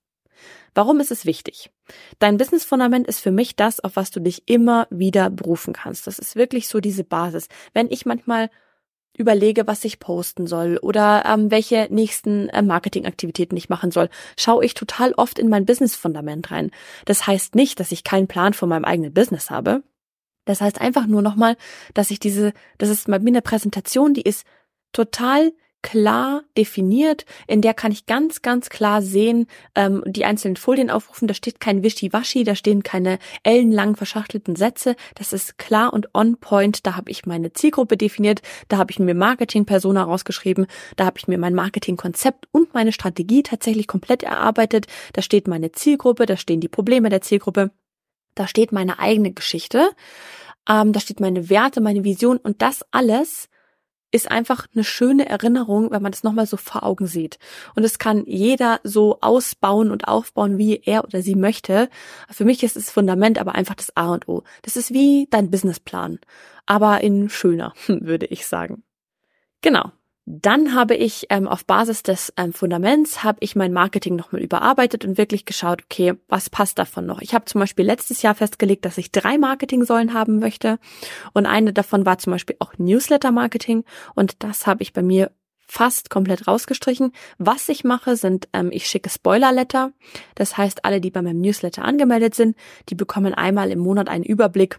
Warum 0.74 1.00
ist 1.00 1.10
es 1.10 1.24
wichtig? 1.24 1.70
Dein 2.18 2.36
Business-Fundament 2.36 3.06
ist 3.06 3.20
für 3.20 3.30
mich 3.30 3.56
das, 3.56 3.80
auf 3.80 3.96
was 3.96 4.10
du 4.10 4.20
dich 4.20 4.48
immer 4.48 4.86
wieder 4.90 5.30
berufen 5.30 5.72
kannst. 5.72 6.06
Das 6.06 6.18
ist 6.18 6.36
wirklich 6.36 6.68
so 6.68 6.80
diese 6.80 7.04
Basis. 7.04 7.48
Wenn 7.72 7.90
ich 7.90 8.06
manchmal 8.06 8.50
überlege, 9.18 9.66
was 9.66 9.84
ich 9.84 9.98
posten 9.98 10.46
soll 10.46 10.78
oder 10.78 11.24
ähm, 11.26 11.50
welche 11.50 11.88
nächsten 11.90 12.48
äh, 12.48 12.62
Marketingaktivitäten 12.62 13.56
ich 13.56 13.68
machen 13.68 13.90
soll, 13.90 14.08
schaue 14.36 14.64
ich 14.64 14.74
total 14.74 15.12
oft 15.14 15.38
in 15.38 15.48
mein 15.48 15.66
Business-Fundament 15.66 16.50
rein. 16.50 16.70
Das 17.04 17.26
heißt 17.26 17.54
nicht, 17.54 17.80
dass 17.80 17.92
ich 17.92 18.04
keinen 18.04 18.28
Plan 18.28 18.54
von 18.54 18.68
meinem 18.68 18.84
eigenen 18.84 19.12
Business 19.12 19.50
habe. 19.50 19.82
Das 20.44 20.60
heißt 20.60 20.80
einfach 20.80 21.06
nur 21.06 21.20
nochmal, 21.20 21.56
dass 21.92 22.10
ich 22.10 22.20
diese, 22.20 22.52
das 22.78 22.88
ist 22.88 23.08
bei 23.08 23.18
mir 23.18 23.28
eine 23.28 23.42
Präsentation, 23.42 24.14
die 24.14 24.22
ist 24.22 24.46
total 24.92 25.52
klar 25.82 26.42
definiert, 26.56 27.24
in 27.46 27.60
der 27.60 27.72
kann 27.72 27.92
ich 27.92 28.06
ganz, 28.06 28.42
ganz 28.42 28.68
klar 28.68 29.00
sehen, 29.00 29.46
ähm, 29.74 30.02
die 30.06 30.24
einzelnen 30.24 30.56
Folien 30.56 30.90
aufrufen, 30.90 31.28
da 31.28 31.34
steht 31.34 31.60
kein 31.60 31.82
Wischiwaschi, 31.82 32.44
da 32.44 32.54
stehen 32.54 32.82
keine 32.82 33.18
ellenlang 33.44 33.96
verschachtelten 33.96 34.56
Sätze, 34.56 34.96
das 35.14 35.32
ist 35.32 35.56
klar 35.56 35.92
und 35.92 36.14
on 36.14 36.36
point, 36.38 36.86
da 36.86 36.96
habe 36.96 37.10
ich 37.10 37.26
meine 37.26 37.52
Zielgruppe 37.52 37.96
definiert, 37.96 38.42
da 38.68 38.78
habe 38.78 38.90
ich 38.90 38.98
mir 38.98 39.14
Marketing-Persona 39.14 40.02
rausgeschrieben, 40.02 40.66
da 40.96 41.06
habe 41.06 41.18
ich 41.18 41.28
mir 41.28 41.38
mein 41.38 41.54
Marketing-Konzept 41.54 42.48
und 42.50 42.74
meine 42.74 42.92
Strategie 42.92 43.42
tatsächlich 43.42 43.86
komplett 43.86 44.24
erarbeitet, 44.24 44.86
da 45.12 45.22
steht 45.22 45.46
meine 45.46 45.72
Zielgruppe, 45.72 46.26
da 46.26 46.36
stehen 46.36 46.60
die 46.60 46.68
Probleme 46.68 47.08
der 47.08 47.20
Zielgruppe, 47.20 47.70
da 48.34 48.48
steht 48.48 48.72
meine 48.72 48.98
eigene 48.98 49.32
Geschichte, 49.32 49.90
ähm, 50.68 50.92
da 50.92 51.00
steht 51.00 51.20
meine 51.20 51.48
Werte, 51.50 51.80
meine 51.80 52.04
Vision 52.04 52.38
und 52.38 52.62
das 52.62 52.84
alles 52.90 53.48
ist 54.10 54.30
einfach 54.30 54.66
eine 54.74 54.84
schöne 54.84 55.28
Erinnerung, 55.28 55.90
wenn 55.90 56.02
man 56.02 56.12
das 56.12 56.22
nochmal 56.22 56.46
so 56.46 56.56
vor 56.56 56.82
Augen 56.82 57.06
sieht. 57.06 57.38
Und 57.74 57.84
es 57.84 57.98
kann 57.98 58.24
jeder 58.26 58.80
so 58.82 59.18
ausbauen 59.20 59.90
und 59.90 60.08
aufbauen, 60.08 60.58
wie 60.58 60.76
er 60.84 61.04
oder 61.04 61.22
sie 61.22 61.34
möchte. 61.34 61.88
Für 62.30 62.44
mich 62.44 62.62
ist 62.62 62.76
das 62.76 62.90
Fundament 62.90 63.38
aber 63.38 63.54
einfach 63.54 63.74
das 63.74 63.94
A 63.96 64.12
und 64.12 64.28
O. 64.28 64.44
Das 64.62 64.76
ist 64.76 64.92
wie 64.92 65.26
dein 65.30 65.50
Businessplan, 65.50 66.18
aber 66.66 67.02
in 67.02 67.28
schöner, 67.28 67.74
würde 67.86 68.26
ich 68.26 68.46
sagen. 68.46 68.82
Genau. 69.60 69.92
Dann 70.30 70.74
habe 70.74 70.94
ich 70.94 71.24
ähm, 71.30 71.48
auf 71.48 71.64
Basis 71.64 72.02
des 72.02 72.34
ähm, 72.36 72.52
Fundaments 72.52 73.24
habe 73.24 73.38
ich 73.40 73.56
mein 73.56 73.72
Marketing 73.72 74.14
nochmal 74.14 74.42
überarbeitet 74.42 75.06
und 75.06 75.16
wirklich 75.16 75.46
geschaut, 75.46 75.84
okay, 75.84 76.16
was 76.28 76.50
passt 76.50 76.78
davon 76.78 77.06
noch? 77.06 77.22
Ich 77.22 77.32
habe 77.32 77.46
zum 77.46 77.60
Beispiel 77.60 77.86
letztes 77.86 78.20
Jahr 78.20 78.34
festgelegt, 78.34 78.84
dass 78.84 78.98
ich 78.98 79.10
drei 79.10 79.38
Marketing-Säulen 79.38 80.12
haben 80.12 80.38
möchte 80.38 80.78
und 81.32 81.46
eine 81.46 81.72
davon 81.72 82.04
war 82.04 82.18
zum 82.18 82.32
Beispiel 82.34 82.56
auch 82.58 82.74
Newsletter-Marketing 82.76 83.84
und 84.16 84.42
das 84.42 84.66
habe 84.66 84.82
ich 84.82 84.92
bei 84.92 85.00
mir 85.00 85.30
fast 85.66 86.10
komplett 86.10 86.46
rausgestrichen. 86.46 87.12
Was 87.38 87.66
ich 87.70 87.82
mache, 87.82 88.16
sind, 88.16 88.48
ähm, 88.52 88.68
ich 88.70 88.86
schicke 88.86 89.08
Spoiler-Letter. 89.08 89.92
Das 90.34 90.58
heißt, 90.58 90.84
alle, 90.84 91.00
die 91.00 91.10
bei 91.10 91.22
meinem 91.22 91.40
Newsletter 91.40 91.86
angemeldet 91.86 92.34
sind, 92.34 92.54
die 92.90 92.94
bekommen 92.94 93.32
einmal 93.32 93.70
im 93.70 93.78
Monat 93.78 94.10
einen 94.10 94.24
Überblick 94.24 94.78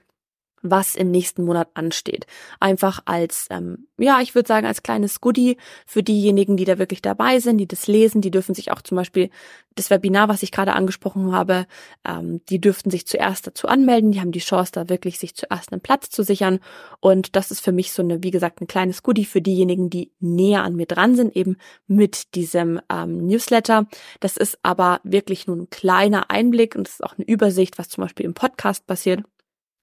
was 0.62 0.96
im 0.96 1.12
nächsten 1.12 1.44
Monat 1.44 1.70
ansteht. 1.74 2.26
Einfach 2.60 3.02
als, 3.06 3.48
ähm, 3.50 3.88
ja, 3.98 4.20
ich 4.22 4.36
würde 4.36 4.48
sagen, 4.48 4.68
als 4.68 4.84
kleines 4.84 5.22
Goodie 5.22 5.58
für 5.86 6.04
diejenigen, 6.04 6.58
die 6.58 6.66
da 6.66 6.80
wirklich 6.80 7.02
dabei 7.02 7.40
sind, 7.40 7.58
die 7.58 7.68
das 7.68 7.88
lesen. 7.88 8.22
Die 8.22 8.32
dürfen 8.32 8.56
sich 8.56 8.72
auch 8.72 8.82
zum 8.82 8.96
Beispiel 8.96 9.30
das 9.76 9.90
Webinar, 9.90 10.28
was 10.30 10.44
ich 10.44 10.52
gerade 10.52 10.74
angesprochen 10.74 11.32
habe, 11.32 11.66
ähm, 12.06 12.42
die 12.50 12.60
dürften 12.60 12.92
sich 12.92 13.08
zuerst 13.08 13.48
dazu 13.48 13.68
anmelden. 13.68 14.12
Die 14.12 14.20
haben 14.20 14.32
die 14.32 14.40
Chance, 14.40 14.72
da 14.74 14.90
wirklich 14.90 15.20
sich 15.20 15.36
zuerst 15.36 15.72
einen 15.72 15.82
Platz 15.82 16.10
zu 16.10 16.24
sichern. 16.24 16.60
Und 17.00 17.36
das 17.36 17.52
ist 17.52 17.62
für 17.62 17.72
mich 17.72 17.92
so 17.92 18.02
eine, 18.02 18.24
wie 18.24 18.32
gesagt, 18.32 18.62
ein 18.62 18.68
kleines 18.68 19.04
Goodie 19.04 19.26
für 19.26 19.42
diejenigen, 19.42 19.90
die 19.90 20.12
näher 20.20 20.64
an 20.64 20.76
mir 20.76 20.86
dran 20.86 21.16
sind, 21.16 21.36
eben 21.36 21.58
mit 21.88 22.36
diesem 22.36 22.82
ähm, 22.92 23.26
Newsletter. 23.26 23.88
Das 24.20 24.38
ist 24.38 24.60
aber 24.64 25.00
wirklich 25.04 25.48
nur 25.48 25.56
ein 25.56 25.70
kleiner 25.70 26.30
Einblick 26.30 26.76
und 26.76 26.88
es 26.88 26.96
ist 26.96 27.04
auch 27.04 27.18
eine 27.18 27.28
Übersicht, 27.28 27.78
was 27.78 27.90
zum 27.90 28.04
Beispiel 28.04 28.26
im 28.26 28.34
Podcast 28.34 28.86
passiert. 28.86 29.24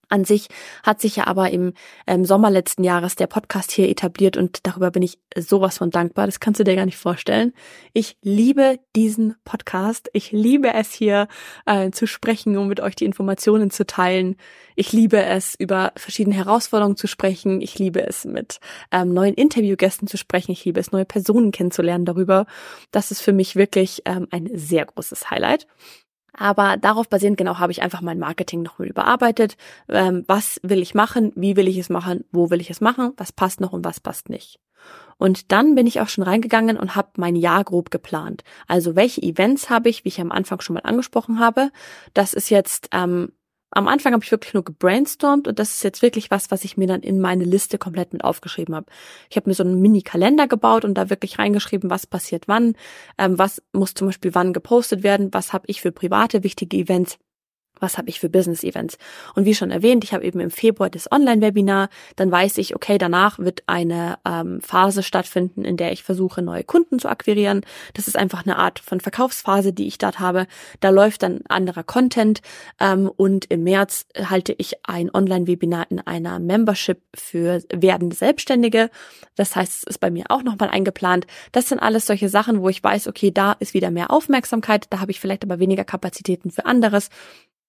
An 0.09 0.25
sich 0.25 0.49
hat 0.85 1.01
sich 1.01 1.17
ja 1.17 1.27
aber 1.27 1.51
im 1.51 1.73
ähm, 2.07 2.25
Sommer 2.25 2.51
letzten 2.51 2.85
Jahres 2.85 3.17
der 3.17 3.27
Podcast 3.27 3.73
hier 3.73 3.89
etabliert 3.89 4.37
und 4.37 4.65
darüber 4.65 4.93
bin 4.93 5.03
ich 5.03 5.19
sowas 5.37 5.79
von 5.79 5.91
dankbar. 5.91 6.27
Das 6.27 6.39
kannst 6.39 6.61
du 6.61 6.65
dir 6.65 6.77
gar 6.77 6.87
nicht 6.87 6.97
vorstellen. 6.97 7.53
Ich 7.93 8.17
liebe 8.23 8.79
diesen 8.95 9.35
Podcast. 9.45 10.09
Ich 10.13 10.31
liebe 10.31 10.73
es 10.73 10.93
hier 10.93 11.27
äh, 11.65 11.91
zu 11.91 12.07
sprechen, 12.07 12.57
um 12.57 12.69
mit 12.69 12.81
euch 12.81 12.95
die 12.95 13.05
Informationen 13.05 13.71
zu 13.71 13.85
teilen. 13.85 14.37
Ich 14.77 14.93
liebe 14.93 15.21
es, 15.25 15.57
über 15.59 15.93
verschiedene 15.97 16.37
Herausforderungen 16.37 16.97
zu 16.97 17.09
sprechen. 17.09 17.61
Ich 17.61 17.79
liebe 17.79 18.07
es, 18.07 18.25
mit 18.25 18.61
ähm, 18.93 19.13
neuen 19.13 19.35
Interviewgästen 19.35 20.07
zu 20.07 20.17
sprechen. 20.19 20.53
Ich 20.53 20.65
liebe 20.65 20.79
es, 20.79 20.93
neue 20.93 21.05
Personen 21.05 21.51
kennenzulernen 21.51 22.05
darüber. 22.05 22.47
Das 22.93 23.11
ist 23.11 23.23
für 23.23 23.33
mich 23.33 23.57
wirklich 23.57 24.03
ähm, 24.05 24.29
ein 24.31 24.49
sehr 24.53 24.85
großes 24.85 25.31
Highlight. 25.31 25.67
Aber 26.39 26.77
darauf 26.77 27.09
basierend 27.09 27.39
genau 27.39 27.59
habe 27.59 27.73
ich 27.73 27.83
einfach 27.83 28.03
mein 28.03 28.19
Marketing 28.19 28.63
nochmal 28.63 28.89
überarbeitet. 28.89 29.57
Ähm, 29.89 30.25
was 30.27 30.61
will 30.63 30.83
ich 30.83 30.95
machen? 30.95 31.33
Wie 31.35 31.57
will 31.57 31.69
ich 31.69 31.79
es 31.79 31.89
machen? 31.89 32.25
Wo 32.31 32.51
will 32.51 32.61
ich 32.61 32.71
es 32.71 32.81
machen? 32.81 33.13
Was 33.17 33.33
passt 33.33 33.61
noch 33.61 33.73
und 33.73 33.85
was 33.85 34.01
passt 34.01 34.29
nicht? 34.29 34.61
Und 35.19 35.51
dann 35.51 35.75
bin 35.75 35.87
ich 35.87 36.01
auch 36.01 36.09
schon 36.09 36.25
reingegangen 36.25 36.79
und 36.79 36.95
habe 36.95 37.09
mein 37.17 37.37
Jahr 37.37 37.65
grob 37.65 37.91
geplant. 37.91 38.45
Also 38.69 38.97
welche 38.97 39.23
Events 39.23 39.71
habe 39.71 39.89
ich, 39.89 40.05
wie 40.05 40.09
ich 40.09 40.21
am 40.21 40.31
Anfang 40.31 40.61
schon 40.61 40.75
mal 40.75 40.81
angesprochen 40.81 41.41
habe. 41.41 41.71
Das 42.13 42.35
ist 42.35 42.51
jetzt 42.51 42.89
ähm, 42.93 43.33
am 43.71 43.89
Anfang 43.89 44.13
habe 44.13 44.25
ich 44.25 44.31
wirklich 44.31 44.55
nur 44.55 44.65
gebrainstormt 44.65 45.49
und 45.49 45.59
das 45.59 45.75
ist 45.75 45.85
jetzt 45.85 46.03
wirklich 46.03 46.31
was, 46.31 46.51
was 46.51 46.65
ich 46.65 46.77
mir 46.77 46.87
dann 46.87 47.03
in 47.03 47.21
meine 47.21 47.45
Liste 47.45 47.79
komplett 47.79 48.13
mit 48.13 48.25
aufgeschrieben 48.25 48.75
habe. 48.75 48.87
Ich 49.29 49.37
habe 49.37 49.51
mir 49.51 49.55
so 49.55 49.65
einen 49.65 49.81
Mini-Kalender 49.81 50.47
gebaut 50.47 50.85
und 50.85 50.95
da 50.95 51.11
wirklich 51.11 51.39
reingeschrieben, 51.39 51.91
was 51.91 52.07
passiert 52.07 52.49
wann, 52.49 52.77
ähm, 53.19 53.39
was 53.39 53.63
muss 53.73 53.95
zum 53.95 54.09
Beispiel 54.09 54.35
wann 54.35 54.53
gepostet 54.53 55.03
werden, 55.03 55.33
was 55.33 55.53
habe 55.53 55.65
ich 55.69 55.81
für 55.83 55.93
private 55.93 56.45
wichtige 56.45 56.77
Events 56.77 57.19
was 57.81 57.99
habe 57.99 58.09
ich 58.09 58.21
für 58.21 58.29
Business-Events? 58.29 58.99
Und 59.35 59.45
wie 59.45 59.55
schon 59.55 59.71
erwähnt, 59.71 60.05
ich 60.05 60.15
habe 60.15 60.25
eben 60.25 60.41
im 60.41 60.51
Februar 60.51 60.91
das 60.91 61.11
Online-Webinar, 61.11 61.89
dann 62.17 62.31
weiß 62.31 62.59
ich, 62.59 62.75
okay, 62.75 62.99
danach 62.99 63.39
wird 63.39 63.63
eine 63.67 64.19
ähm, 64.25 64.61
Phase 64.61 65.03
stattfinden, 65.03 65.65
in 65.65 65.77
der 65.77 65.93
ich 65.93 66.03
versuche, 66.03 66.43
neue 66.43 66.65
Kunden 66.65 66.99
zu 66.99 67.09
akquirieren. 67.09 67.63
Das 67.95 68.09
ist 68.09 68.17
einfach 68.17 68.45
eine 68.45 68.57
Art 68.57 68.79
von 68.79 69.01
Verkaufsphase, 69.01 69.73
die 69.73 69.87
ich 69.87 69.99
dort 69.99 70.21
habe. 70.21 70.47
Da 70.81 70.91
läuft 70.91 71.23
dann 71.23 71.41
anderer 71.49 71.83
Content 71.83 72.41
ähm, 72.81 73.11
und 73.15 73.47
im 73.47 73.65
März 73.65 74.07
halte 74.29 74.55
ich 74.57 74.75
ein 74.87 75.11
Online-Webinar 75.13 75.87
in 75.91 76.01
einer 76.01 76.39
Membership 76.39 77.01
für 77.15 77.63
werdende 77.73 78.17
Selbstständige. 78.17 78.91
Das 79.35 79.55
heißt, 79.55 79.73
es 79.79 79.83
ist 79.85 79.99
bei 79.99 80.11
mir 80.11 80.25
auch 80.29 80.43
nochmal 80.43 80.71
eingeplant. 80.71 81.27
Das 81.53 81.69
sind 81.69 81.79
alles 81.79 82.07
solche 82.07 82.29
Sachen, 82.29 82.61
wo 82.61 82.69
ich 82.69 82.83
weiß, 82.83 83.09
okay, 83.09 83.31
da 83.31 83.53
ist 83.53 83.75
wieder 83.75 83.91
mehr 83.91 84.11
Aufmerksamkeit, 84.11 84.87
da 84.91 85.01
habe 85.01 85.11
ich 85.11 85.21
vielleicht 85.21 85.45
aber 85.45 85.59
weniger 85.59 85.85
Kapazitäten 85.85 86.51
für 86.51 86.67
anderes. 86.67 87.11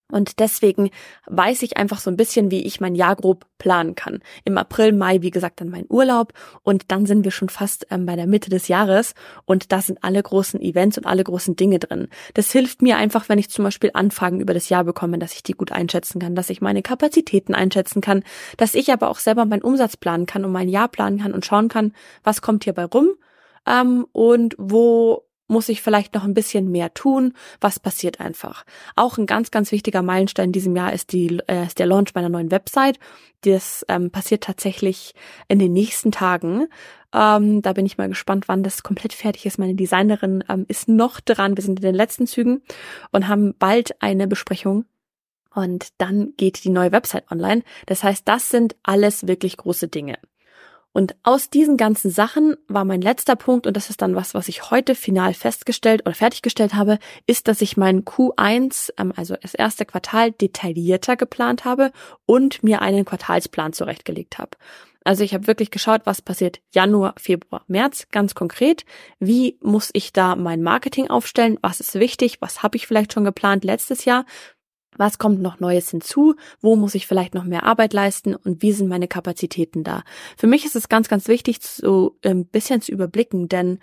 Und 0.10 0.40
deswegen 0.40 0.90
weiß 1.26 1.64
ich 1.64 1.76
einfach 1.76 2.00
so 2.00 2.10
ein 2.10 2.16
bisschen, 2.16 2.50
wie 2.50 2.64
ich 2.66 2.80
mein 2.80 2.96
Jahr 2.96 3.16
grob 3.18 3.46
planen 3.58 3.96
kann. 3.96 4.20
Im 4.46 4.58
April, 4.58 4.94
Mai, 4.94 5.22
wie 5.22 5.32
gesagt, 5.32 5.60
dann 5.60 5.70
mein 5.70 5.86
Urlaub 5.90 6.32
und 6.64 6.92
dann 6.92 7.06
sind 7.06 7.26
wir 7.26 7.32
schon 7.32 7.50
fast 7.50 7.88
ähm, 7.92 8.06
bei 8.06 8.16
der 8.16 8.28
Mitte 8.28 8.50
des 8.50 8.70
Jahres 8.70 9.16
und 9.46 9.72
da 9.74 9.82
sind 9.82 10.04
alle 10.04 10.24
großen 10.24 10.62
Events 10.62 10.98
und 10.98 11.06
alle 11.06 11.24
großen 11.24 11.58
Dinge 11.58 11.80
drin. 11.80 12.08
Das 12.36 12.52
hilft 12.52 12.82
mir 12.82 12.98
einfach, 12.98 13.28
wenn 13.28 13.40
ich 13.40 13.50
zum 13.50 13.66
Beispiel 13.66 13.92
Anfragen 13.94 14.40
über 14.40 14.54
das 14.54 14.70
Jahr 14.70 14.86
bekomme, 14.86 15.20
dass 15.20 15.34
ich 15.34 15.44
die 15.44 15.54
gut 15.54 15.74
einschätzen 15.74 16.20
kann, 16.20 16.36
dass 16.36 16.50
ich 16.50 16.62
meine 16.62 16.82
Kapazitäten 16.82 17.54
einschätzen 17.54 18.00
kann, 18.00 18.24
dass 18.56 18.76
ich 18.76 18.94
aber 18.94 19.10
auch 19.10 19.20
selber 19.20 19.46
meinen 19.46 19.62
Umsatz 19.62 19.98
planen 19.98 20.26
kann 20.26 20.46
und 20.46 20.54
mein 20.54 20.70
Jahr 20.70 20.88
planen 20.88 21.20
kann 21.20 21.34
und 21.34 21.46
schauen 21.46 21.68
kann, 21.68 21.94
was 22.24 22.42
kommt 22.42 22.64
hierbei 22.64 22.86
rum 22.86 23.10
ähm, 23.68 24.08
und 24.14 24.56
wo 24.58 25.27
muss 25.48 25.70
ich 25.70 25.82
vielleicht 25.82 26.14
noch 26.14 26.24
ein 26.24 26.34
bisschen 26.34 26.72
mehr 26.72 26.94
tun? 26.94 27.34
Was 27.62 27.80
passiert 27.80 28.20
einfach? 28.20 28.66
Auch 28.96 29.18
ein 29.18 29.26
ganz, 29.26 29.52
ganz 29.52 29.72
wichtiger 29.72 30.02
Meilenstein 30.02 30.50
in 30.50 30.52
diesem 30.52 30.76
Jahr 30.76 30.94
ist, 30.94 31.12
die, 31.12 31.40
äh, 31.48 31.66
ist 31.66 31.80
der 31.80 31.86
Launch 31.86 32.14
meiner 32.14 32.30
neuen 32.30 32.52
Website. 32.52 33.00
Das 33.42 33.86
ähm, 33.88 34.12
passiert 34.12 34.44
tatsächlich 34.44 35.14
in 35.48 35.60
den 35.60 35.74
nächsten 35.74 36.12
Tagen. 36.12 36.68
Ähm, 37.14 37.62
da 37.62 37.74
bin 37.74 37.86
ich 37.86 37.98
mal 37.98 38.10
gespannt, 38.10 38.48
wann 38.48 38.64
das 38.64 38.84
komplett 38.84 39.14
fertig 39.14 39.46
ist. 39.46 39.60
Meine 39.60 39.76
Designerin 39.76 40.44
ähm, 40.50 40.66
ist 40.68 40.88
noch 40.88 41.20
dran. 41.20 41.56
Wir 41.56 41.64
sind 41.64 41.80
in 41.80 41.86
den 41.86 41.96
letzten 41.96 42.28
Zügen 42.28 42.62
und 43.12 43.28
haben 43.28 43.54
bald 43.58 44.02
eine 44.02 44.28
Besprechung 44.28 44.86
und 45.58 45.88
dann 45.98 46.34
geht 46.38 46.64
die 46.64 46.70
neue 46.70 46.92
Website 46.92 47.32
online. 47.32 47.64
Das 47.88 48.04
heißt, 48.04 48.28
das 48.28 48.50
sind 48.50 48.76
alles 48.84 49.28
wirklich 49.28 49.58
große 49.58 49.88
Dinge. 49.88 50.20
Und 50.98 51.16
aus 51.22 51.52
diesen 51.52 51.78
ganzen 51.78 52.10
Sachen 52.10 52.56
war 52.68 52.84
mein 52.84 53.02
letzter 53.02 53.36
Punkt, 53.36 53.68
und 53.68 53.78
das 53.78 53.92
ist 53.92 54.02
dann 54.02 54.16
was, 54.16 54.34
was 54.34 54.48
ich 54.48 54.72
heute 54.72 54.96
final 54.96 55.36
festgestellt 55.36 56.02
oder 56.08 56.16
fertiggestellt 56.16 56.74
habe, 56.74 56.98
ist, 57.28 57.48
dass 57.48 57.62
ich 57.62 57.78
meinen 57.78 58.04
Q1, 58.04 58.94
ähm, 58.98 59.14
also 59.16 59.36
das 59.40 59.54
erste 59.54 59.86
Quartal, 59.86 60.32
detaillierter 60.32 61.16
geplant 61.16 61.66
habe 61.66 61.92
und 62.26 62.64
mir 62.64 62.82
einen 62.82 63.06
Quartalsplan 63.06 63.74
zurechtgelegt 63.74 64.40
habe. 64.40 64.58
Also 65.04 65.24
ich 65.24 65.36
habe 65.36 65.46
wirklich 65.46 65.70
geschaut, 65.70 66.02
was 66.06 66.24
passiert 66.24 66.62
Januar, 66.72 67.14
Februar, 67.20 67.64
März, 67.68 68.08
ganz 68.12 68.34
konkret. 68.34 68.84
Wie 69.20 69.60
muss 69.62 69.92
ich 69.94 70.14
da 70.14 70.36
mein 70.36 70.64
Marketing 70.64 71.12
aufstellen? 71.12 71.60
Was 71.62 71.80
ist 71.80 71.94
wichtig? 72.00 72.42
Was 72.42 72.64
habe 72.64 72.76
ich 72.76 72.88
vielleicht 72.88 73.14
schon 73.14 73.24
geplant 73.24 73.64
letztes 73.64 74.04
Jahr? 74.04 74.26
Was 74.98 75.18
kommt 75.18 75.42
noch 75.42 75.60
Neues 75.60 75.90
hinzu? 75.90 76.36
Wo 76.62 76.76
muss 76.76 76.96
ich 76.96 77.08
vielleicht 77.08 77.34
noch 77.34 77.44
mehr 77.44 77.64
Arbeit 77.64 77.94
leisten? 77.94 78.36
Und 78.36 78.62
wie 78.62 78.72
sind 78.72 78.88
meine 78.88 79.08
Kapazitäten 79.08 79.84
da? 79.84 80.04
Für 80.38 80.48
mich 80.48 80.66
ist 80.66 80.76
es 80.76 80.90
ganz, 80.90 81.08
ganz 81.08 81.28
wichtig, 81.28 81.60
so 81.62 82.18
ein 82.24 82.46
bisschen 82.46 82.82
zu 82.82 82.92
überblicken, 82.92 83.48
denn 83.48 83.80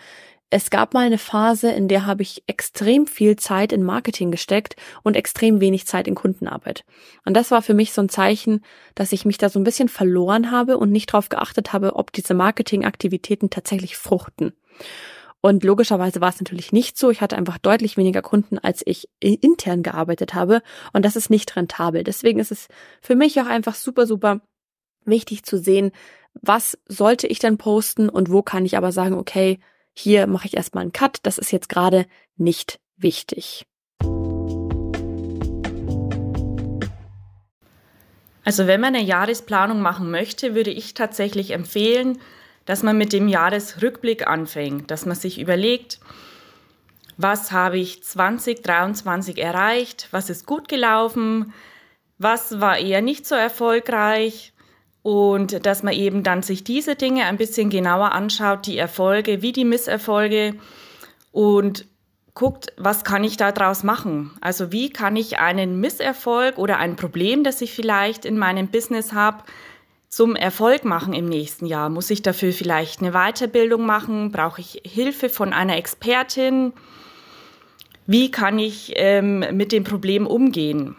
es 0.50 0.70
gab 0.70 0.94
mal 0.94 1.06
eine 1.06 1.18
Phase, 1.18 1.72
in 1.72 1.88
der 1.88 2.06
habe 2.06 2.22
ich 2.22 2.44
extrem 2.46 3.08
viel 3.08 3.34
Zeit 3.34 3.72
in 3.72 3.82
Marketing 3.82 4.30
gesteckt 4.30 4.76
und 5.02 5.16
extrem 5.16 5.60
wenig 5.60 5.86
Zeit 5.86 6.06
in 6.06 6.14
Kundenarbeit. 6.14 6.84
Und 7.24 7.34
das 7.34 7.50
war 7.50 7.60
für 7.60 7.74
mich 7.74 7.92
so 7.92 8.02
ein 8.02 8.08
Zeichen, 8.08 8.64
dass 8.94 9.10
ich 9.10 9.24
mich 9.24 9.36
da 9.36 9.48
so 9.48 9.58
ein 9.58 9.64
bisschen 9.64 9.88
verloren 9.88 10.52
habe 10.52 10.78
und 10.78 10.92
nicht 10.92 11.12
darauf 11.12 11.28
geachtet 11.28 11.72
habe, 11.72 11.96
ob 11.96 12.12
diese 12.12 12.34
Marketingaktivitäten 12.34 13.50
tatsächlich 13.50 13.96
fruchten. 13.96 14.52
Und 15.44 15.62
logischerweise 15.62 16.22
war 16.22 16.30
es 16.30 16.40
natürlich 16.40 16.72
nicht 16.72 16.96
so. 16.96 17.10
Ich 17.10 17.20
hatte 17.20 17.36
einfach 17.36 17.58
deutlich 17.58 17.98
weniger 17.98 18.22
Kunden, 18.22 18.58
als 18.58 18.82
ich 18.86 19.10
intern 19.20 19.82
gearbeitet 19.82 20.32
habe. 20.32 20.62
Und 20.94 21.04
das 21.04 21.16
ist 21.16 21.28
nicht 21.28 21.54
rentabel. 21.54 22.02
Deswegen 22.02 22.38
ist 22.38 22.50
es 22.50 22.66
für 23.02 23.14
mich 23.14 23.38
auch 23.38 23.44
einfach 23.44 23.74
super, 23.74 24.06
super 24.06 24.40
wichtig 25.04 25.42
zu 25.42 25.58
sehen, 25.58 25.92
was 26.32 26.78
sollte 26.88 27.26
ich 27.26 27.40
denn 27.40 27.58
posten 27.58 28.08
und 28.08 28.32
wo 28.32 28.40
kann 28.40 28.64
ich 28.64 28.78
aber 28.78 28.90
sagen, 28.90 29.16
okay, 29.16 29.58
hier 29.92 30.26
mache 30.26 30.46
ich 30.46 30.56
erstmal 30.56 30.80
einen 30.80 30.94
Cut. 30.94 31.18
Das 31.24 31.36
ist 31.36 31.52
jetzt 31.52 31.68
gerade 31.68 32.06
nicht 32.38 32.80
wichtig. 32.96 33.66
Also 38.46 38.66
wenn 38.66 38.80
man 38.80 38.94
eine 38.94 39.04
Jahresplanung 39.04 39.82
machen 39.82 40.10
möchte, 40.10 40.54
würde 40.54 40.70
ich 40.70 40.94
tatsächlich 40.94 41.50
empfehlen, 41.50 42.18
dass 42.64 42.82
man 42.82 42.96
mit 42.98 43.12
dem 43.12 43.28
Jahresrückblick 43.28 44.26
anfängt, 44.26 44.90
dass 44.90 45.06
man 45.06 45.16
sich 45.16 45.40
überlegt, 45.40 46.00
was 47.16 47.52
habe 47.52 47.78
ich 47.78 48.02
2023 48.02 49.38
erreicht, 49.38 50.08
was 50.10 50.30
ist 50.30 50.46
gut 50.46 50.68
gelaufen, 50.68 51.52
was 52.18 52.60
war 52.60 52.78
eher 52.78 53.02
nicht 53.02 53.26
so 53.26 53.34
erfolgreich, 53.34 54.54
Und 55.04 55.66
dass 55.66 55.82
man 55.82 55.92
eben 55.92 56.22
dann 56.22 56.42
sich 56.42 56.64
diese 56.64 56.96
Dinge 56.96 57.26
ein 57.26 57.36
bisschen 57.36 57.68
genauer 57.68 58.12
anschaut, 58.12 58.66
die 58.66 58.78
Erfolge 58.78 59.42
wie 59.42 59.52
die 59.52 59.66
Misserfolge 59.66 60.54
und 61.30 61.84
guckt, 62.32 62.72
was 62.78 63.04
kann 63.04 63.22
ich 63.22 63.36
daraus 63.36 63.82
machen? 63.82 64.30
Also 64.40 64.72
wie 64.72 64.88
kann 64.88 65.14
ich 65.16 65.38
einen 65.38 65.78
Misserfolg 65.78 66.56
oder 66.56 66.78
ein 66.78 66.96
Problem, 66.96 67.44
das 67.44 67.60
ich 67.60 67.74
vielleicht 67.74 68.24
in 68.24 68.38
meinem 68.38 68.68
Business 68.68 69.12
habe, 69.12 69.44
zum 70.14 70.36
Erfolg 70.36 70.84
machen 70.84 71.12
im 71.12 71.26
nächsten 71.26 71.66
Jahr? 71.66 71.88
Muss 71.88 72.08
ich 72.08 72.22
dafür 72.22 72.52
vielleicht 72.52 73.00
eine 73.00 73.10
Weiterbildung 73.10 73.84
machen? 73.84 74.30
Brauche 74.30 74.60
ich 74.60 74.80
Hilfe 74.84 75.28
von 75.28 75.52
einer 75.52 75.76
Expertin? 75.76 76.72
Wie 78.06 78.30
kann 78.30 78.60
ich 78.60 78.92
ähm, 78.94 79.44
mit 79.50 79.72
dem 79.72 79.82
Problem 79.82 80.28
umgehen? 80.28 80.94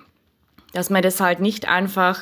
Dass 0.73 0.89
man 0.89 1.01
das 1.01 1.21
halt 1.21 1.39
nicht 1.39 1.65
einfach 1.65 2.19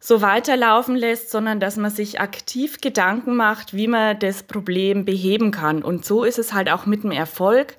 so 0.00 0.22
weiterlaufen 0.22 0.96
lässt, 0.96 1.30
sondern 1.30 1.60
dass 1.60 1.76
man 1.76 1.90
sich 1.90 2.22
aktiv 2.22 2.80
Gedanken 2.80 3.36
macht, 3.36 3.74
wie 3.74 3.88
man 3.88 4.18
das 4.18 4.44
Problem 4.44 5.04
beheben 5.04 5.50
kann. 5.50 5.82
Und 5.82 6.06
so 6.06 6.24
ist 6.24 6.38
es 6.38 6.54
halt 6.54 6.70
auch 6.70 6.86
mit 6.86 7.02
dem 7.02 7.10
Erfolg. 7.10 7.74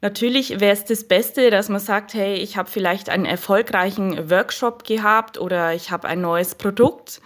Natürlich 0.00 0.58
wäre 0.58 0.72
es 0.72 0.86
das 0.86 1.04
Beste, 1.06 1.50
dass 1.50 1.68
man 1.68 1.80
sagt, 1.80 2.14
hey, 2.14 2.36
ich 2.36 2.56
habe 2.56 2.70
vielleicht 2.70 3.10
einen 3.10 3.26
erfolgreichen 3.26 4.30
Workshop 4.30 4.84
gehabt 4.84 5.36
oder 5.36 5.74
ich 5.74 5.90
habe 5.90 6.08
ein 6.08 6.22
neues 6.22 6.54
Produkt 6.54 7.20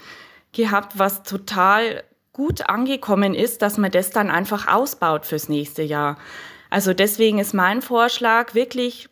gehabt, 0.52 0.98
was 0.98 1.22
total 1.22 2.04
gut 2.32 2.68
angekommen 2.68 3.34
ist, 3.34 3.62
dass 3.62 3.78
man 3.78 3.90
das 3.90 4.10
dann 4.10 4.30
einfach 4.30 4.68
ausbaut 4.68 5.26
fürs 5.26 5.48
nächste 5.48 5.82
Jahr. 5.82 6.16
Also 6.70 6.94
deswegen 6.94 7.38
ist 7.38 7.52
mein 7.52 7.82
Vorschlag 7.82 8.54
wirklich 8.54 9.08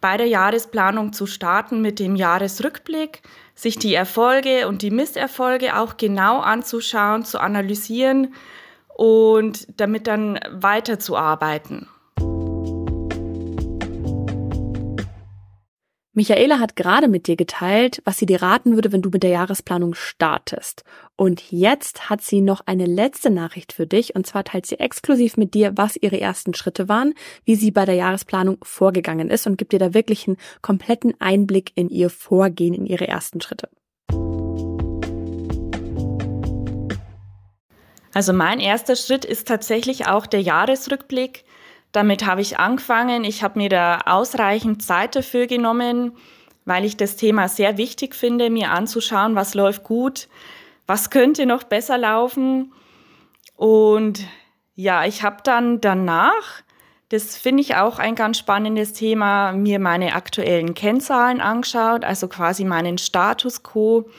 bei 0.00 0.16
der 0.16 0.26
Jahresplanung 0.26 1.12
zu 1.12 1.26
starten 1.26 1.80
mit 1.80 1.98
dem 1.98 2.16
Jahresrückblick, 2.16 3.22
sich 3.54 3.78
die 3.78 3.94
Erfolge 3.94 4.68
und 4.68 4.82
die 4.82 4.90
Misserfolge 4.90 5.76
auch 5.76 5.96
genau 5.96 6.40
anzuschauen, 6.40 7.24
zu 7.24 7.40
analysieren 7.40 8.34
und 8.96 9.80
damit 9.80 10.06
dann 10.06 10.38
weiterzuarbeiten. 10.50 11.88
Michaela 16.18 16.58
hat 16.58 16.74
gerade 16.74 17.06
mit 17.06 17.28
dir 17.28 17.36
geteilt, 17.36 18.02
was 18.04 18.18
sie 18.18 18.26
dir 18.26 18.42
raten 18.42 18.74
würde, 18.74 18.90
wenn 18.90 19.02
du 19.02 19.08
mit 19.08 19.22
der 19.22 19.30
Jahresplanung 19.30 19.94
startest. 19.94 20.82
Und 21.14 21.52
jetzt 21.52 22.10
hat 22.10 22.22
sie 22.22 22.40
noch 22.40 22.60
eine 22.66 22.86
letzte 22.86 23.30
Nachricht 23.30 23.72
für 23.72 23.86
dich, 23.86 24.16
und 24.16 24.26
zwar 24.26 24.42
teilt 24.42 24.66
sie 24.66 24.80
exklusiv 24.80 25.36
mit 25.36 25.54
dir, 25.54 25.76
was 25.76 25.94
ihre 25.94 26.20
ersten 26.20 26.54
Schritte 26.54 26.88
waren, 26.88 27.14
wie 27.44 27.54
sie 27.54 27.70
bei 27.70 27.84
der 27.84 27.94
Jahresplanung 27.94 28.58
vorgegangen 28.64 29.30
ist 29.30 29.46
und 29.46 29.58
gibt 29.58 29.70
dir 29.70 29.78
da 29.78 29.94
wirklich 29.94 30.26
einen 30.26 30.38
kompletten 30.60 31.14
Einblick 31.20 31.70
in 31.76 31.88
ihr 31.88 32.10
Vorgehen, 32.10 32.74
in 32.74 32.86
ihre 32.86 33.06
ersten 33.06 33.40
Schritte. 33.40 33.68
Also 38.12 38.32
mein 38.32 38.58
erster 38.58 38.96
Schritt 38.96 39.24
ist 39.24 39.46
tatsächlich 39.46 40.08
auch 40.08 40.26
der 40.26 40.42
Jahresrückblick. 40.42 41.44
Damit 41.92 42.26
habe 42.26 42.40
ich 42.40 42.58
angefangen. 42.58 43.24
Ich 43.24 43.42
habe 43.42 43.58
mir 43.58 43.68
da 43.68 44.00
ausreichend 44.06 44.82
Zeit 44.82 45.16
dafür 45.16 45.46
genommen, 45.46 46.12
weil 46.64 46.84
ich 46.84 46.96
das 46.96 47.16
Thema 47.16 47.48
sehr 47.48 47.78
wichtig 47.78 48.14
finde, 48.14 48.50
mir 48.50 48.70
anzuschauen, 48.70 49.34
was 49.34 49.54
läuft 49.54 49.84
gut, 49.84 50.28
was 50.86 51.10
könnte 51.10 51.46
noch 51.46 51.64
besser 51.64 51.96
laufen. 51.96 52.72
Und 53.56 54.26
ja, 54.74 55.06
ich 55.06 55.22
habe 55.22 55.38
dann 55.42 55.80
danach, 55.80 56.62
das 57.08 57.36
finde 57.36 57.62
ich 57.62 57.76
auch 57.76 57.98
ein 57.98 58.14
ganz 58.14 58.38
spannendes 58.38 58.92
Thema, 58.92 59.52
mir 59.52 59.78
meine 59.78 60.14
aktuellen 60.14 60.74
Kennzahlen 60.74 61.40
angeschaut, 61.40 62.04
also 62.04 62.28
quasi 62.28 62.64
meinen 62.64 62.98
Status 62.98 63.62
quo, 63.62 64.10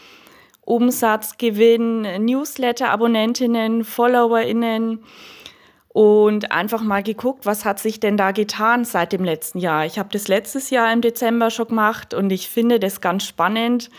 Umsatz, 0.61 1.37
Gewinn, 1.37 2.01
Newsletter-Abonnentinnen, 2.25 3.83
FollowerInnen 3.83 5.03
und 5.89 6.51
einfach 6.51 6.81
mal 6.81 7.03
geguckt, 7.03 7.45
was 7.45 7.65
hat 7.65 7.79
sich 7.79 7.99
denn 7.99 8.15
da 8.15 8.31
getan 8.31 8.85
seit 8.85 9.11
dem 9.11 9.23
letzten 9.23 9.59
Jahr. 9.59 9.85
Ich 9.85 9.97
habe 9.97 10.09
das 10.11 10.27
letztes 10.27 10.69
Jahr 10.69 10.93
im 10.93 11.01
Dezember 11.01 11.49
schon 11.49 11.67
gemacht 11.67 12.13
und 12.13 12.31
ich 12.31 12.49
finde 12.49 12.79
das 12.79 13.01
ganz 13.01 13.25
spannend, 13.25 13.89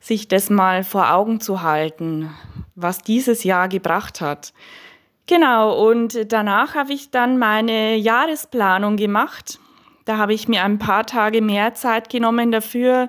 sich 0.00 0.28
das 0.28 0.50
mal 0.50 0.84
vor 0.84 1.12
Augen 1.12 1.40
zu 1.40 1.62
halten, 1.62 2.30
was 2.74 2.98
dieses 2.98 3.44
Jahr 3.44 3.68
gebracht 3.68 4.20
hat. 4.20 4.52
Genau, 5.26 5.88
und 5.88 6.32
danach 6.32 6.74
habe 6.74 6.92
ich 6.92 7.10
dann 7.10 7.38
meine 7.38 7.96
Jahresplanung 7.96 8.96
gemacht. 8.96 9.60
Da 10.04 10.16
habe 10.16 10.34
ich 10.34 10.48
mir 10.48 10.64
ein 10.64 10.78
paar 10.78 11.06
Tage 11.06 11.40
mehr 11.40 11.74
Zeit 11.74 12.10
genommen 12.10 12.50
dafür, 12.50 13.08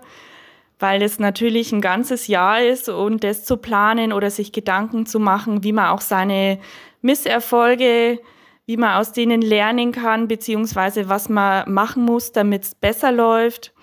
weil 0.80 1.02
es 1.02 1.20
natürlich 1.20 1.72
ein 1.72 1.82
ganzes 1.82 2.28
Jahr 2.28 2.62
ist 2.62 2.90
und 2.90 3.24
das 3.24 3.44
zu 3.44 3.58
planen 3.58 4.14
oder 4.14 4.30
sich 4.30 4.52
Gedanken 4.52 5.06
zu 5.06 5.20
machen, 5.20 5.64
wie 5.64 5.74
man 5.74 5.88
auch 5.88 6.02
seine 6.02 6.60
Misserfolge, 7.02 8.20
wie 8.66 8.78
man 8.78 9.00
aus 9.00 9.12
denen 9.12 9.42
lernen 9.42 9.92
kann, 9.92 10.28
beziehungsweise 10.28 11.10
was 11.10 11.30
man 11.30 11.72
machen 11.72 12.04
muss, 12.04 12.32
damit 12.32 12.64
es 12.64 12.76
besser 12.76 13.12
läuft. 13.12 13.74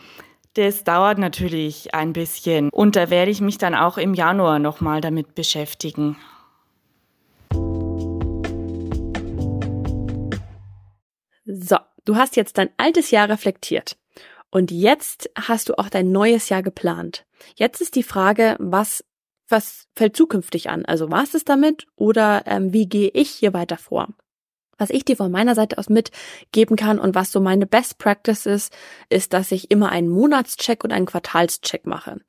Das 0.55 0.83
dauert 0.83 1.19
natürlich 1.19 1.95
ein 1.95 2.13
bisschen 2.13 2.71
und 2.71 2.97
da 2.97 3.11
werde 3.11 3.31
ich 3.31 3.41
mich 3.41 3.59
dann 3.59 3.75
auch 3.75 3.99
im 3.99 4.15
Januar 4.15 4.59
nochmal 4.59 5.01
damit 5.01 5.35
beschäftigen. 5.35 6.17
So, 11.45 11.77
du 12.05 12.17
hast 12.17 12.37
jetzt 12.37 12.59
dein 12.59 12.71
altes 12.77 13.11
Jahr 13.11 13.29
reflektiert 13.29 13.97
und 14.51 14.71
jetzt 14.71 15.31
hast 15.37 15.69
du 15.69 15.79
auch 15.79 15.89
dein 15.89 16.11
neues 16.11 16.49
Jahr 16.49 16.63
geplant. 16.63 17.25
Jetzt 17.55 17.81
ist 17.81 17.95
die 17.95 18.03
Frage, 18.03 18.57
was 18.59 19.05
was 19.49 19.87
fällt 19.95 20.17
zukünftig 20.17 20.71
an? 20.71 20.85
Also 20.85 21.11
war 21.11 21.25
es 21.25 21.45
damit 21.45 21.87
oder 21.97 22.43
ähm, 22.47 22.73
wie 22.73 22.89
gehe 22.89 23.11
ich 23.13 23.31
hier 23.31 23.53
weiter 23.53 23.77
vor? 23.77 24.09
Was 24.79 24.91
ich 24.91 25.05
dir 25.05 25.17
von 25.17 25.33
meiner 25.33 25.57
Seite 25.57 25.77
aus 25.77 25.89
mitgeben 25.89 26.77
kann 26.77 27.01
und 27.01 27.17
was 27.17 27.33
so 27.33 27.41
meine 27.41 27.67
Best 27.67 27.99
Practice 27.99 28.47
ist, 28.47 28.73
ist, 29.09 29.33
dass 29.33 29.51
ich 29.51 29.73
immer 29.73 29.91
einen 29.91 30.09
Monatscheck 30.09 30.85
und 30.85 30.93
einen 30.93 31.07
Quartalscheck 31.07 31.85
mache. 31.85 32.21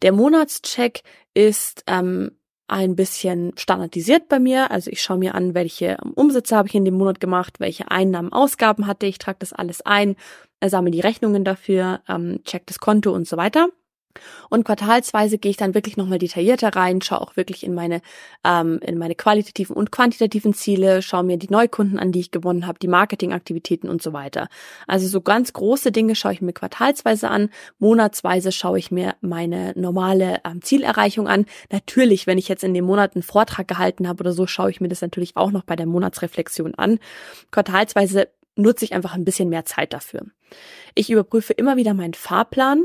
Der 0.00 0.12
Monatscheck 0.12 1.02
ist 1.34 1.84
ähm, 1.86 2.32
ein 2.66 2.96
bisschen 2.96 3.52
standardisiert 3.58 4.28
bei 4.28 4.38
mir. 4.38 4.70
Also 4.70 4.90
ich 4.90 5.02
schaue 5.02 5.18
mir 5.18 5.34
an, 5.34 5.54
welche 5.54 5.98
Umsätze 6.14 6.56
habe 6.56 6.68
ich 6.68 6.74
in 6.74 6.86
dem 6.86 6.94
Monat 6.94 7.20
gemacht, 7.20 7.60
welche 7.60 7.90
Einnahmen, 7.90 8.32
Ausgaben 8.32 8.86
hatte 8.86 9.06
ich, 9.06 9.18
trage 9.18 9.38
das 9.40 9.52
alles 9.52 9.82
ein, 9.82 10.16
sammle 10.64 10.90
die 10.90 11.00
Rechnungen 11.00 11.44
dafür, 11.44 12.00
ähm, 12.08 12.40
check 12.44 12.66
das 12.66 12.78
Konto 12.78 13.12
und 13.12 13.28
so 13.28 13.36
weiter. 13.36 13.68
Und 14.48 14.64
quartalsweise 14.64 15.38
gehe 15.38 15.50
ich 15.50 15.56
dann 15.56 15.74
wirklich 15.74 15.96
nochmal 15.96 16.18
detaillierter 16.18 16.74
rein, 16.74 17.02
schaue 17.02 17.20
auch 17.20 17.36
wirklich 17.36 17.64
in 17.64 17.74
meine, 17.74 18.00
ähm, 18.44 18.80
in 18.82 18.98
meine 18.98 19.14
qualitativen 19.14 19.76
und 19.76 19.90
quantitativen 19.92 20.54
Ziele, 20.54 21.02
schaue 21.02 21.24
mir 21.24 21.36
die 21.36 21.50
Neukunden 21.50 21.98
an, 21.98 22.12
die 22.12 22.20
ich 22.20 22.30
gewonnen 22.30 22.66
habe, 22.66 22.78
die 22.78 22.88
Marketingaktivitäten 22.88 23.88
und 23.88 24.02
so 24.02 24.12
weiter. 24.12 24.48
Also 24.86 25.08
so 25.08 25.20
ganz 25.20 25.52
große 25.52 25.92
Dinge 25.92 26.14
schaue 26.14 26.32
ich 26.32 26.40
mir 26.40 26.52
quartalsweise 26.52 27.28
an, 27.28 27.50
monatsweise 27.78 28.52
schaue 28.52 28.78
ich 28.78 28.90
mir 28.90 29.14
meine 29.20 29.72
normale 29.76 30.40
ähm, 30.44 30.62
Zielerreichung 30.62 31.28
an. 31.28 31.46
Natürlich, 31.70 32.26
wenn 32.26 32.38
ich 32.38 32.48
jetzt 32.48 32.64
in 32.64 32.74
dem 32.74 32.84
Monat 32.84 33.14
einen 33.14 33.22
Vortrag 33.22 33.68
gehalten 33.68 34.08
habe 34.08 34.22
oder 34.22 34.32
so, 34.32 34.46
schaue 34.46 34.70
ich 34.70 34.80
mir 34.80 34.88
das 34.88 35.02
natürlich 35.02 35.36
auch 35.36 35.50
noch 35.50 35.64
bei 35.64 35.76
der 35.76 35.86
Monatsreflexion 35.86 36.74
an. 36.74 36.98
Quartalsweise 37.50 38.28
nutze 38.58 38.84
ich 38.84 38.92
einfach 38.92 39.14
ein 39.14 39.24
bisschen 39.24 39.48
mehr 39.48 39.64
Zeit 39.64 39.92
dafür. 39.92 40.26
Ich 40.94 41.10
überprüfe 41.10 41.52
immer 41.52 41.76
wieder 41.76 41.94
meinen 41.94 42.14
Fahrplan 42.14 42.84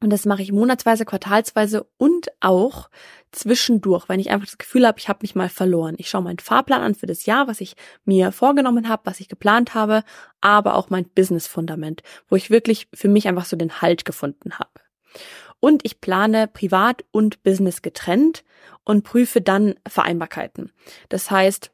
und 0.00 0.10
das 0.10 0.26
mache 0.26 0.42
ich 0.42 0.52
monatsweise, 0.52 1.06
quartalsweise 1.06 1.86
und 1.96 2.28
auch 2.40 2.90
zwischendurch, 3.32 4.08
wenn 4.08 4.20
ich 4.20 4.30
einfach 4.30 4.46
das 4.46 4.58
Gefühl 4.58 4.86
habe, 4.86 4.98
ich 4.98 5.08
habe 5.08 5.20
mich 5.22 5.34
mal 5.34 5.48
verloren. 5.48 5.94
Ich 5.98 6.10
schaue 6.10 6.22
meinen 6.22 6.38
Fahrplan 6.38 6.82
an 6.82 6.94
für 6.94 7.06
das 7.06 7.24
Jahr, 7.24 7.48
was 7.48 7.60
ich 7.60 7.76
mir 8.04 8.30
vorgenommen 8.30 8.88
habe, 8.88 9.06
was 9.06 9.20
ich 9.20 9.28
geplant 9.28 9.74
habe, 9.74 10.04
aber 10.40 10.74
auch 10.74 10.90
mein 10.90 11.08
Business-Fundament, 11.08 12.02
wo 12.28 12.36
ich 12.36 12.50
wirklich 12.50 12.88
für 12.92 13.08
mich 13.08 13.26
einfach 13.26 13.46
so 13.46 13.56
den 13.56 13.80
Halt 13.80 14.04
gefunden 14.04 14.58
habe. 14.58 14.70
Und 15.60 15.84
ich 15.84 16.00
plane 16.02 16.46
privat 16.46 17.04
und 17.10 17.42
Business 17.42 17.80
getrennt 17.80 18.44
und 18.84 19.02
prüfe 19.02 19.40
dann 19.40 19.74
Vereinbarkeiten. 19.88 20.72
Das 21.08 21.30
heißt, 21.30 21.70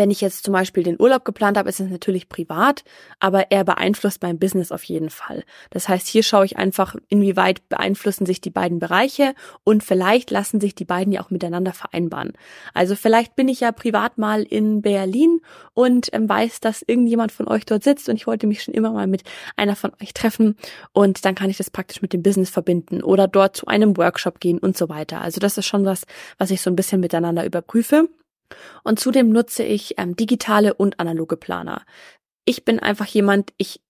wenn 0.00 0.10
ich 0.10 0.22
jetzt 0.22 0.44
zum 0.44 0.52
Beispiel 0.52 0.82
den 0.82 0.98
Urlaub 0.98 1.26
geplant 1.26 1.58
habe, 1.58 1.68
ist 1.68 1.78
es 1.78 1.90
natürlich 1.90 2.30
privat, 2.30 2.84
aber 3.18 3.50
er 3.50 3.64
beeinflusst 3.64 4.22
mein 4.22 4.38
Business 4.38 4.72
auf 4.72 4.82
jeden 4.84 5.10
Fall. 5.10 5.44
Das 5.68 5.90
heißt, 5.90 6.06
hier 6.06 6.22
schaue 6.22 6.46
ich 6.46 6.56
einfach, 6.56 6.96
inwieweit 7.10 7.68
beeinflussen 7.68 8.24
sich 8.24 8.40
die 8.40 8.48
beiden 8.48 8.78
Bereiche 8.78 9.34
und 9.62 9.84
vielleicht 9.84 10.30
lassen 10.30 10.58
sich 10.58 10.74
die 10.74 10.86
beiden 10.86 11.12
ja 11.12 11.20
auch 11.20 11.28
miteinander 11.28 11.74
vereinbaren. 11.74 12.32
Also 12.72 12.96
vielleicht 12.96 13.36
bin 13.36 13.46
ich 13.48 13.60
ja 13.60 13.72
privat 13.72 14.16
mal 14.16 14.42
in 14.42 14.80
Berlin 14.80 15.42
und 15.74 16.08
ähm, 16.14 16.30
weiß, 16.30 16.60
dass 16.60 16.80
irgendjemand 16.80 17.30
von 17.30 17.46
euch 17.46 17.66
dort 17.66 17.84
sitzt 17.84 18.08
und 18.08 18.16
ich 18.16 18.26
wollte 18.26 18.46
mich 18.46 18.62
schon 18.62 18.72
immer 18.72 18.92
mal 18.92 19.06
mit 19.06 19.24
einer 19.56 19.76
von 19.76 19.92
euch 20.00 20.14
treffen 20.14 20.56
und 20.94 21.26
dann 21.26 21.34
kann 21.34 21.50
ich 21.50 21.58
das 21.58 21.68
praktisch 21.68 22.00
mit 22.00 22.14
dem 22.14 22.22
Business 22.22 22.48
verbinden 22.48 23.02
oder 23.02 23.28
dort 23.28 23.54
zu 23.54 23.66
einem 23.66 23.98
Workshop 23.98 24.40
gehen 24.40 24.60
und 24.60 24.78
so 24.78 24.88
weiter. 24.88 25.20
Also 25.20 25.40
das 25.40 25.58
ist 25.58 25.66
schon 25.66 25.84
was, 25.84 26.06
was 26.38 26.50
ich 26.50 26.62
so 26.62 26.70
ein 26.70 26.76
bisschen 26.76 27.00
miteinander 27.00 27.44
überprüfe. 27.44 28.08
Und 28.82 29.00
zudem 29.00 29.30
nutze 29.30 29.62
ich 29.62 29.94
ähm, 29.98 30.16
digitale 30.16 30.74
und 30.74 31.00
analoge 31.00 31.36
Planer. 31.36 31.84
Ich 32.44 32.64
bin 32.64 32.80
einfach 32.80 33.06
jemand, 33.06 33.52
ich 33.58 33.80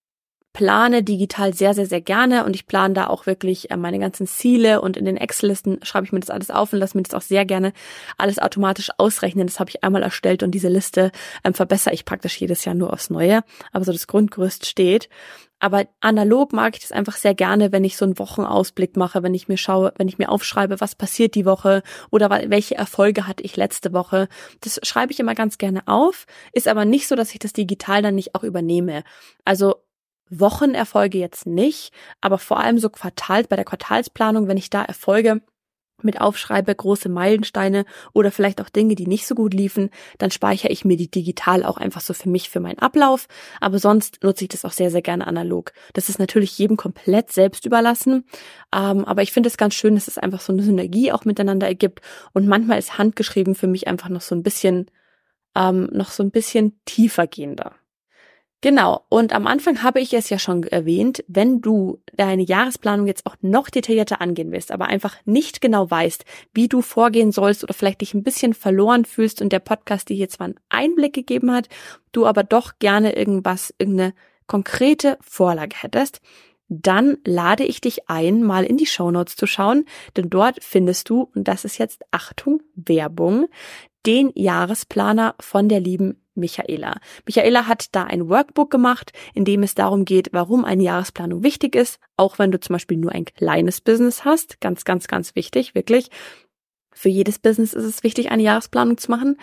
plane 0.53 1.03
digital 1.03 1.53
sehr, 1.53 1.73
sehr, 1.73 1.85
sehr 1.85 2.01
gerne 2.01 2.45
und 2.45 2.55
ich 2.55 2.67
plane 2.67 2.93
da 2.93 3.07
auch 3.07 3.25
wirklich 3.25 3.71
äh, 3.71 3.77
meine 3.77 3.99
ganzen 3.99 4.27
Ziele 4.27 4.81
und 4.81 4.97
in 4.97 5.05
den 5.05 5.17
Excel-Listen 5.17 5.79
schreibe 5.83 6.05
ich 6.05 6.11
mir 6.11 6.19
das 6.19 6.29
alles 6.29 6.51
auf 6.51 6.73
und 6.73 6.79
lasse 6.79 6.97
mir 6.97 7.03
das 7.03 7.13
auch 7.13 7.21
sehr 7.21 7.45
gerne 7.45 7.73
alles 8.17 8.39
automatisch 8.39 8.89
ausrechnen. 8.97 9.47
Das 9.47 9.59
habe 9.59 9.69
ich 9.69 9.83
einmal 9.83 10.03
erstellt 10.03 10.43
und 10.43 10.51
diese 10.51 10.69
Liste 10.69 11.11
ähm, 11.43 11.53
verbessere 11.53 11.93
ich 11.93 12.05
praktisch 12.05 12.39
jedes 12.39 12.65
Jahr 12.65 12.75
nur 12.75 12.91
aufs 12.91 13.09
Neue. 13.09 13.43
Aber 13.71 13.85
so 13.85 13.91
das 13.91 14.07
Grundgerüst 14.07 14.65
steht. 14.65 15.09
Aber 15.59 15.85
analog 15.99 16.53
mag 16.53 16.75
ich 16.75 16.81
das 16.81 16.91
einfach 16.91 17.15
sehr 17.15 17.35
gerne, 17.35 17.71
wenn 17.71 17.83
ich 17.83 17.95
so 17.95 18.03
einen 18.03 18.17
Wochenausblick 18.17 18.97
mache, 18.97 19.21
wenn 19.21 19.35
ich 19.35 19.47
mir 19.47 19.57
schaue, 19.57 19.93
wenn 19.95 20.07
ich 20.07 20.17
mir 20.17 20.29
aufschreibe, 20.29 20.81
was 20.81 20.95
passiert 20.95 21.35
die 21.35 21.45
Woche 21.45 21.83
oder 22.09 22.31
welche 22.49 22.75
Erfolge 22.75 23.27
hatte 23.27 23.43
ich 23.43 23.55
letzte 23.57 23.93
Woche. 23.93 24.27
Das 24.61 24.79
schreibe 24.81 25.13
ich 25.13 25.19
immer 25.19 25.35
ganz 25.35 25.59
gerne 25.59 25.83
auf, 25.85 26.25
ist 26.51 26.67
aber 26.67 26.83
nicht 26.83 27.07
so, 27.07 27.15
dass 27.15 27.31
ich 27.31 27.37
das 27.37 27.53
digital 27.53 28.01
dann 28.01 28.15
nicht 28.15 28.33
auch 28.33 28.43
übernehme. 28.43 29.03
Also 29.45 29.75
Wochenerfolge 30.31 31.17
jetzt 31.17 31.45
nicht, 31.45 31.93
aber 32.21 32.39
vor 32.39 32.59
allem 32.59 32.79
so 32.79 32.89
Quartals, 32.89 33.47
bei 33.47 33.57
der 33.57 33.65
Quartalsplanung, 33.65 34.47
wenn 34.47 34.57
ich 34.57 34.69
da 34.69 34.83
Erfolge 34.83 35.41
mit 36.03 36.19
aufschreibe, 36.19 36.73
große 36.73 37.09
Meilensteine 37.09 37.85
oder 38.13 38.31
vielleicht 38.31 38.61
auch 38.61 38.69
Dinge, 38.69 38.95
die 38.95 39.07
nicht 39.07 39.27
so 39.27 39.35
gut 39.35 39.53
liefen, 39.53 39.89
dann 40.17 40.31
speichere 40.31 40.71
ich 40.71 40.85
mir 40.85 40.97
die 40.97 41.09
digital 41.09 41.63
auch 41.63 41.77
einfach 41.77 42.01
so 42.01 42.13
für 42.13 42.29
mich, 42.29 42.49
für 42.49 42.59
meinen 42.59 42.79
Ablauf. 42.79 43.27
Aber 43.59 43.79
sonst 43.79 44.23
nutze 44.23 44.45
ich 44.45 44.49
das 44.49 44.65
auch 44.65 44.71
sehr, 44.71 44.91
sehr 44.91 45.01
gerne 45.01 45.27
analog. 45.27 45.73
Das 45.93 46.09
ist 46.09 46.19
natürlich 46.19 46.57
jedem 46.57 46.77
komplett 46.77 47.31
selbst 47.31 47.65
überlassen. 47.65 48.25
Ähm, 48.73 49.05
aber 49.05 49.21
ich 49.21 49.31
finde 49.31 49.47
es 49.47 49.57
ganz 49.57 49.73
schön, 49.75 49.95
dass 49.95 50.07
es 50.07 50.17
einfach 50.17 50.41
so 50.41 50.53
eine 50.53 50.63
Synergie 50.63 51.11
auch 51.11 51.25
miteinander 51.25 51.67
ergibt. 51.67 52.01
Und 52.33 52.47
manchmal 52.47 52.79
ist 52.79 52.97
handgeschrieben 52.97 53.55
für 53.55 53.67
mich 53.67 53.87
einfach 53.87 54.09
noch 54.09 54.21
so 54.21 54.35
ein 54.35 54.43
bisschen, 54.43 54.89
ähm, 55.55 55.89
noch 55.91 56.09
so 56.09 56.23
ein 56.23 56.31
bisschen 56.31 56.79
tiefer 56.85 57.27
gehender. 57.27 57.75
Genau, 58.63 59.03
und 59.09 59.33
am 59.33 59.47
Anfang 59.47 59.81
habe 59.81 59.99
ich 59.99 60.13
es 60.13 60.29
ja 60.29 60.37
schon 60.37 60.61
erwähnt, 60.61 61.23
wenn 61.27 61.61
du 61.61 61.99
deine 62.13 62.43
Jahresplanung 62.43 63.07
jetzt 63.07 63.25
auch 63.25 63.35
noch 63.41 63.71
detaillierter 63.71 64.21
angehen 64.21 64.51
willst, 64.51 64.71
aber 64.71 64.85
einfach 64.85 65.15
nicht 65.25 65.61
genau 65.61 65.89
weißt, 65.89 66.25
wie 66.53 66.67
du 66.67 66.83
vorgehen 66.83 67.31
sollst 67.31 67.63
oder 67.63 67.73
vielleicht 67.73 68.01
dich 68.01 68.13
ein 68.13 68.21
bisschen 68.21 68.53
verloren 68.53 69.03
fühlst 69.03 69.41
und 69.41 69.51
der 69.51 69.59
Podcast 69.59 70.09
dir 70.09 70.15
hier 70.15 70.29
zwar 70.29 70.45
einen 70.45 70.59
Einblick 70.69 71.13
gegeben 71.13 71.51
hat, 71.51 71.69
du 72.11 72.27
aber 72.27 72.43
doch 72.43 72.73
gerne 72.77 73.15
irgendwas, 73.15 73.73
irgendeine 73.79 74.13
konkrete 74.45 75.17
Vorlage 75.21 75.77
hättest, 75.81 76.21
dann 76.69 77.17
lade 77.25 77.63
ich 77.65 77.81
dich 77.81 78.09
ein, 78.09 78.43
mal 78.43 78.63
in 78.63 78.77
die 78.77 78.85
Shownotes 78.85 79.35
zu 79.35 79.47
schauen, 79.47 79.85
denn 80.15 80.29
dort 80.29 80.63
findest 80.63 81.09
du, 81.09 81.31
und 81.33 81.47
das 81.47 81.65
ist 81.65 81.79
jetzt 81.79 82.03
Achtung, 82.11 82.61
Werbung, 82.75 83.47
den 84.05 84.31
Jahresplaner 84.35 85.35
von 85.39 85.67
der 85.67 85.79
lieben 85.79 86.20
Michaela. 86.35 86.99
Michaela 87.25 87.67
hat 87.67 87.87
da 87.93 88.03
ein 88.03 88.29
Workbook 88.29 88.71
gemacht, 88.71 89.11
in 89.33 89.45
dem 89.45 89.63
es 89.63 89.75
darum 89.75 90.05
geht, 90.05 90.29
warum 90.31 90.65
eine 90.65 90.83
Jahresplanung 90.83 91.43
wichtig 91.43 91.75
ist, 91.75 91.99
auch 92.17 92.39
wenn 92.39 92.51
du 92.51 92.59
zum 92.59 92.73
Beispiel 92.73 92.97
nur 92.97 93.11
ein 93.11 93.25
kleines 93.25 93.81
Business 93.81 94.25
hast. 94.25 94.61
Ganz, 94.61 94.85
ganz, 94.85 95.07
ganz 95.07 95.35
wichtig, 95.35 95.75
wirklich. 95.75 96.09
Für 97.01 97.09
jedes 97.09 97.39
Business 97.39 97.73
ist 97.73 97.85
es 97.85 98.03
wichtig, 98.03 98.29
eine 98.29 98.43
Jahresplanung 98.43 98.95
zu 98.99 99.09
machen. 99.09 99.37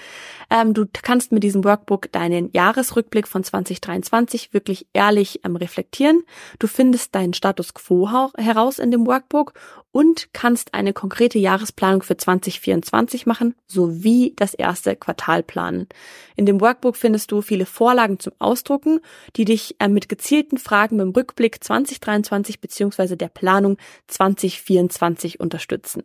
Ähm, 0.48 0.74
du 0.74 0.86
kannst 1.02 1.32
mit 1.32 1.42
diesem 1.42 1.64
Workbook 1.64 2.12
deinen 2.12 2.52
Jahresrückblick 2.52 3.26
von 3.26 3.42
2023 3.42 4.54
wirklich 4.54 4.86
ehrlich 4.92 5.40
ähm, 5.44 5.56
reflektieren. 5.56 6.22
Du 6.60 6.68
findest 6.68 7.16
deinen 7.16 7.34
Status 7.34 7.74
quo 7.74 8.08
heraus 8.36 8.78
in 8.78 8.92
dem 8.92 9.08
Workbook 9.08 9.54
und 9.90 10.32
kannst 10.32 10.72
eine 10.72 10.92
konkrete 10.92 11.40
Jahresplanung 11.40 12.02
für 12.02 12.16
2024 12.16 13.26
machen, 13.26 13.56
sowie 13.66 14.34
das 14.36 14.54
erste 14.54 14.94
Quartal 14.94 15.42
planen. 15.42 15.88
In 16.36 16.46
dem 16.46 16.60
Workbook 16.60 16.94
findest 16.94 17.32
du 17.32 17.42
viele 17.42 17.66
Vorlagen 17.66 18.20
zum 18.20 18.34
Ausdrucken, 18.38 19.00
die 19.34 19.44
dich 19.44 19.74
äh, 19.80 19.88
mit 19.88 20.08
gezielten 20.08 20.58
Fragen 20.58 20.96
beim 20.98 21.10
Rückblick 21.10 21.64
2023 21.64 22.60
bzw. 22.60 23.16
der 23.16 23.30
Planung 23.30 23.78
2024 24.06 25.40
unterstützen. 25.40 26.04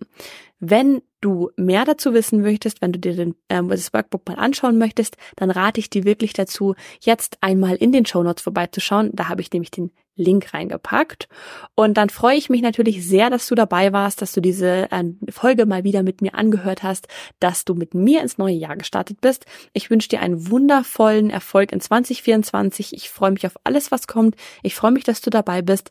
Wenn 0.60 1.04
du 1.24 1.52
mehr 1.56 1.86
dazu 1.86 2.14
wissen 2.14 2.42
möchtest, 2.42 2.82
wenn 2.82 2.92
du 2.92 3.00
dir 3.00 3.16
den, 3.16 3.36
ähm, 3.50 3.70
das 3.70 3.94
Workbook 3.94 4.28
mal 4.28 4.36
anschauen 4.36 4.78
möchtest, 4.78 5.18
dann 5.36 5.50
rate 5.50 5.80
ich 5.80 5.90
dir 5.90 6.04
wirklich 6.04 6.34
dazu, 6.34 6.76
jetzt 7.02 7.38
einmal 7.42 7.76
in 7.76 7.92
den 7.92 8.06
Show 8.06 8.24
Notes 8.24 8.44
vorbeizuschauen. 8.44 9.12
Da 9.14 9.30
habe 9.30 9.42
ich 9.42 9.52
nämlich 9.52 9.72
den 9.72 9.92
Link 10.16 10.54
reingepackt. 10.54 11.28
Und 11.76 11.96
dann 11.96 12.10
freue 12.10 12.38
ich 12.38 12.50
mich 12.50 12.62
natürlich 12.62 13.08
sehr, 13.08 13.30
dass 13.30 13.48
du 13.48 13.56
dabei 13.56 13.94
warst, 13.94 14.22
dass 14.22 14.32
du 14.32 14.42
diese 14.42 14.92
äh, 14.92 15.04
Folge 15.30 15.66
mal 15.66 15.84
wieder 15.84 16.04
mit 16.04 16.22
mir 16.22 16.36
angehört 16.36 16.84
hast, 16.84 17.08
dass 17.40 17.66
du 17.66 17.74
mit 17.74 17.94
mir 17.94 18.22
ins 18.22 18.38
neue 18.38 18.54
Jahr 18.54 18.78
gestartet 18.78 19.22
bist. 19.22 19.46
Ich 19.74 19.90
wünsche 19.90 20.10
dir 20.10 20.22
einen 20.22 20.50
wundervollen 20.50 21.30
Erfolg 21.30 21.72
in 21.72 21.82
2024. 21.82 22.94
Ich 22.94 23.10
freue 23.10 23.32
mich 23.32 23.48
auf 23.48 23.56
alles, 23.64 23.92
was 23.92 24.08
kommt. 24.08 24.36
Ich 24.62 24.76
freue 24.76 24.92
mich, 24.92 25.04
dass 25.04 25.22
du 25.22 25.30
dabei 25.30 25.62
bist. 25.62 25.90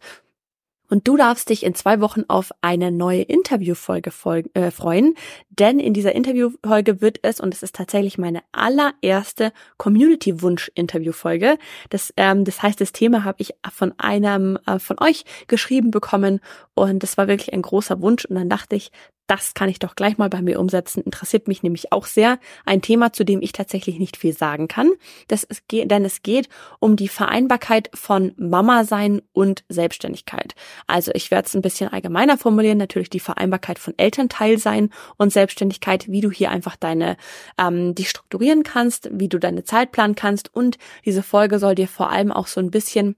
Und 0.92 1.08
du 1.08 1.16
darfst 1.16 1.48
dich 1.48 1.64
in 1.64 1.74
zwei 1.74 2.02
Wochen 2.02 2.24
auf 2.28 2.52
eine 2.60 2.92
neue 2.92 3.22
Interviewfolge 3.22 4.12
äh, 4.52 4.70
freuen, 4.70 5.14
denn 5.58 5.78
in 5.78 5.92
dieser 5.92 6.14
Interviewfolge 6.14 7.00
wird 7.00 7.18
es, 7.22 7.40
und 7.40 7.54
es 7.54 7.62
ist 7.62 7.74
tatsächlich 7.74 8.18
meine 8.18 8.42
allererste 8.52 9.52
Community-Wunsch-Interviewfolge, 9.76 11.58
das, 11.90 12.12
ähm, 12.16 12.44
das 12.44 12.62
heißt, 12.62 12.80
das 12.80 12.92
Thema 12.92 13.24
habe 13.24 13.42
ich 13.42 13.54
von 13.72 13.92
einem 13.98 14.58
äh, 14.66 14.78
von 14.78 14.96
euch 15.00 15.24
geschrieben 15.48 15.90
bekommen 15.90 16.40
und 16.74 17.02
das 17.02 17.18
war 17.18 17.28
wirklich 17.28 17.52
ein 17.52 17.62
großer 17.62 18.00
Wunsch 18.00 18.24
und 18.24 18.36
dann 18.36 18.48
dachte 18.48 18.76
ich, 18.76 18.90
das 19.26 19.54
kann 19.54 19.70
ich 19.70 19.78
doch 19.78 19.94
gleich 19.94 20.18
mal 20.18 20.28
bei 20.28 20.42
mir 20.42 20.60
umsetzen. 20.60 21.02
Interessiert 21.02 21.48
mich 21.48 21.62
nämlich 21.62 21.92
auch 21.92 22.04
sehr. 22.04 22.38
Ein 22.66 22.82
Thema, 22.82 23.12
zu 23.14 23.24
dem 23.24 23.40
ich 23.40 23.52
tatsächlich 23.52 23.98
nicht 23.98 24.16
viel 24.18 24.36
sagen 24.36 24.68
kann. 24.68 24.90
Das 25.28 25.42
ist, 25.42 25.62
denn 25.70 26.04
es 26.04 26.22
geht 26.22 26.50
um 26.80 26.96
die 26.96 27.08
Vereinbarkeit 27.08 27.88
von 27.94 28.32
Mama 28.36 28.84
sein 28.84 29.22
und 29.32 29.64
Selbstständigkeit. 29.70 30.54
Also 30.86 31.12
ich 31.14 31.30
werde 31.30 31.46
es 31.46 31.54
ein 31.54 31.62
bisschen 31.62 31.88
allgemeiner 31.88 32.36
formulieren. 32.36 32.76
Natürlich 32.76 33.08
die 33.08 33.20
Vereinbarkeit 33.20 33.78
von 33.78 33.94
Elternteil 33.96 34.58
sein 34.58 34.90
und 35.16 35.32
Selbstständigkeit, 35.32 35.41
wie 36.08 36.20
du 36.20 36.30
hier 36.30 36.50
einfach 36.50 36.76
deine, 36.76 37.16
ähm, 37.58 37.94
die 37.94 38.04
strukturieren 38.04 38.62
kannst, 38.62 39.08
wie 39.12 39.28
du 39.28 39.38
deine 39.38 39.64
Zeit 39.64 39.92
planen 39.92 40.14
kannst. 40.14 40.54
Und 40.54 40.78
diese 41.04 41.22
Folge 41.22 41.58
soll 41.58 41.74
dir 41.74 41.88
vor 41.88 42.10
allem 42.10 42.32
auch 42.32 42.46
so 42.46 42.60
ein 42.60 42.70
bisschen 42.70 43.16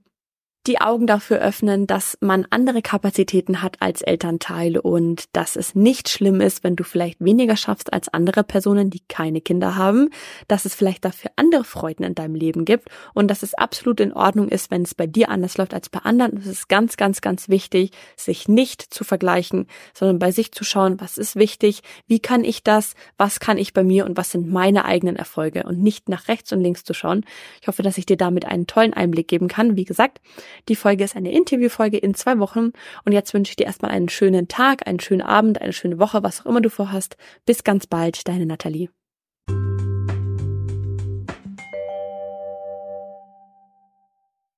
die 0.67 0.81
Augen 0.81 1.07
dafür 1.07 1.39
öffnen, 1.39 1.87
dass 1.87 2.17
man 2.21 2.47
andere 2.49 2.81
Kapazitäten 2.81 3.61
hat 3.61 3.77
als 3.81 4.01
Elternteil 4.01 4.79
und 4.79 5.25
dass 5.33 5.57
es 5.57 5.75
nicht 5.75 6.09
schlimm 6.09 6.41
ist, 6.41 6.65
wenn 6.65 6.75
du 6.75 6.85
vielleicht 6.85 7.23
weniger 7.23 7.57
schaffst 7.57 7.93
als 7.93 8.09
andere 8.09 8.45
Personen, 8.45 8.89
die 8.89 9.03
keine 9.07 9.43
Kinder 9.43 9.77
haben, 9.77 10.09
dass 10.49 10.65
es 10.65 10.75
vielleicht 10.75 11.05
dafür 11.05 11.33
andere 11.37 11.65
Freuden 11.65 12.05
in 12.05 12.15
deinem 12.15 12.35
Leben 12.35 12.65
gibt 12.65 12.89
und 13.13 13.29
dass 13.29 13.43
es 13.43 13.53
absolut 13.53 14.01
in 14.01 14.15
Ordnung 14.15 14.49
ist, 14.49 14.71
wenn 14.71 14.83
es 14.83 14.95
bei 14.95 15.07
dir 15.07 15.29
anders 15.29 15.59
läuft 15.59 15.75
als 15.75 15.91
bei 15.91 15.99
anderen. 16.01 16.39
Es 16.39 16.47
ist 16.47 16.69
ganz, 16.69 16.97
ganz, 16.97 17.21
ganz 17.21 17.51
wichtig, 17.51 17.91
sich 18.17 18.49
nicht 18.49 18.83
zu 18.83 19.05
vergleichen, 19.05 19.67
sondern 19.93 20.19
bei 20.19 20.33
sich 20.33 20.53
zu 20.53 20.65
schauen, 20.65 20.99
was 20.99 21.19
ist 21.19 21.37
wichtig, 21.37 21.83
wie 22.07 22.21
kann 22.21 22.43
ich 22.43 22.63
das, 22.63 22.95
was 23.19 23.39
kann 23.39 23.59
ich 23.59 23.75
bei 23.75 23.85
mir 23.85 24.07
und 24.07 24.17
was 24.17 24.31
sind 24.31 24.51
meine 24.51 24.87
eigenen 24.87 25.17
Erfolge 25.17 25.65
und 25.65 25.81
nicht 25.81 26.09
nach 26.09 26.29
rechts 26.29 26.53
und 26.53 26.61
links 26.61 26.85
zu 26.85 26.95
schauen. 26.95 27.27
Ich 27.61 27.69
hoffe, 27.69 27.83
dass 27.83 27.99
ich 27.99 28.07
dir 28.07 28.17
damit 28.17 28.47
einen 28.47 28.67
tollen 28.67 28.95
Einblick 28.95 29.29
geben 29.29 29.49
kann. 29.49 29.77
Wie 29.77 29.85
gesagt, 29.85 30.21
die 30.69 30.77
Folge 30.77 31.05
ist 31.05 31.17
eine 31.17 31.33
Interviewfolge 31.33 31.99
in 31.99 32.15
zwei 32.15 32.39
Wochen. 32.39 32.73
Und 33.05 33.13
jetzt 33.13 33.35
wünsche 33.35 33.51
ich 33.51 33.57
dir 33.57 33.67
erstmal 33.67 33.91
einen 33.91 34.09
schönen 34.09 34.49
Tag, 34.49 34.87
einen 34.87 35.01
schönen 35.01 35.23
Abend, 35.23 35.61
eine 35.61 35.73
schöne 35.73 35.99
Woche, 35.99 36.23
was 36.23 36.41
auch 36.41 36.47
immer 36.47 36.61
du 36.61 36.71
vorhast. 36.71 37.17
Bis 37.47 37.65
ganz 37.65 37.87
bald, 37.87 38.27
deine 38.29 38.47
Nathalie. 38.47 38.89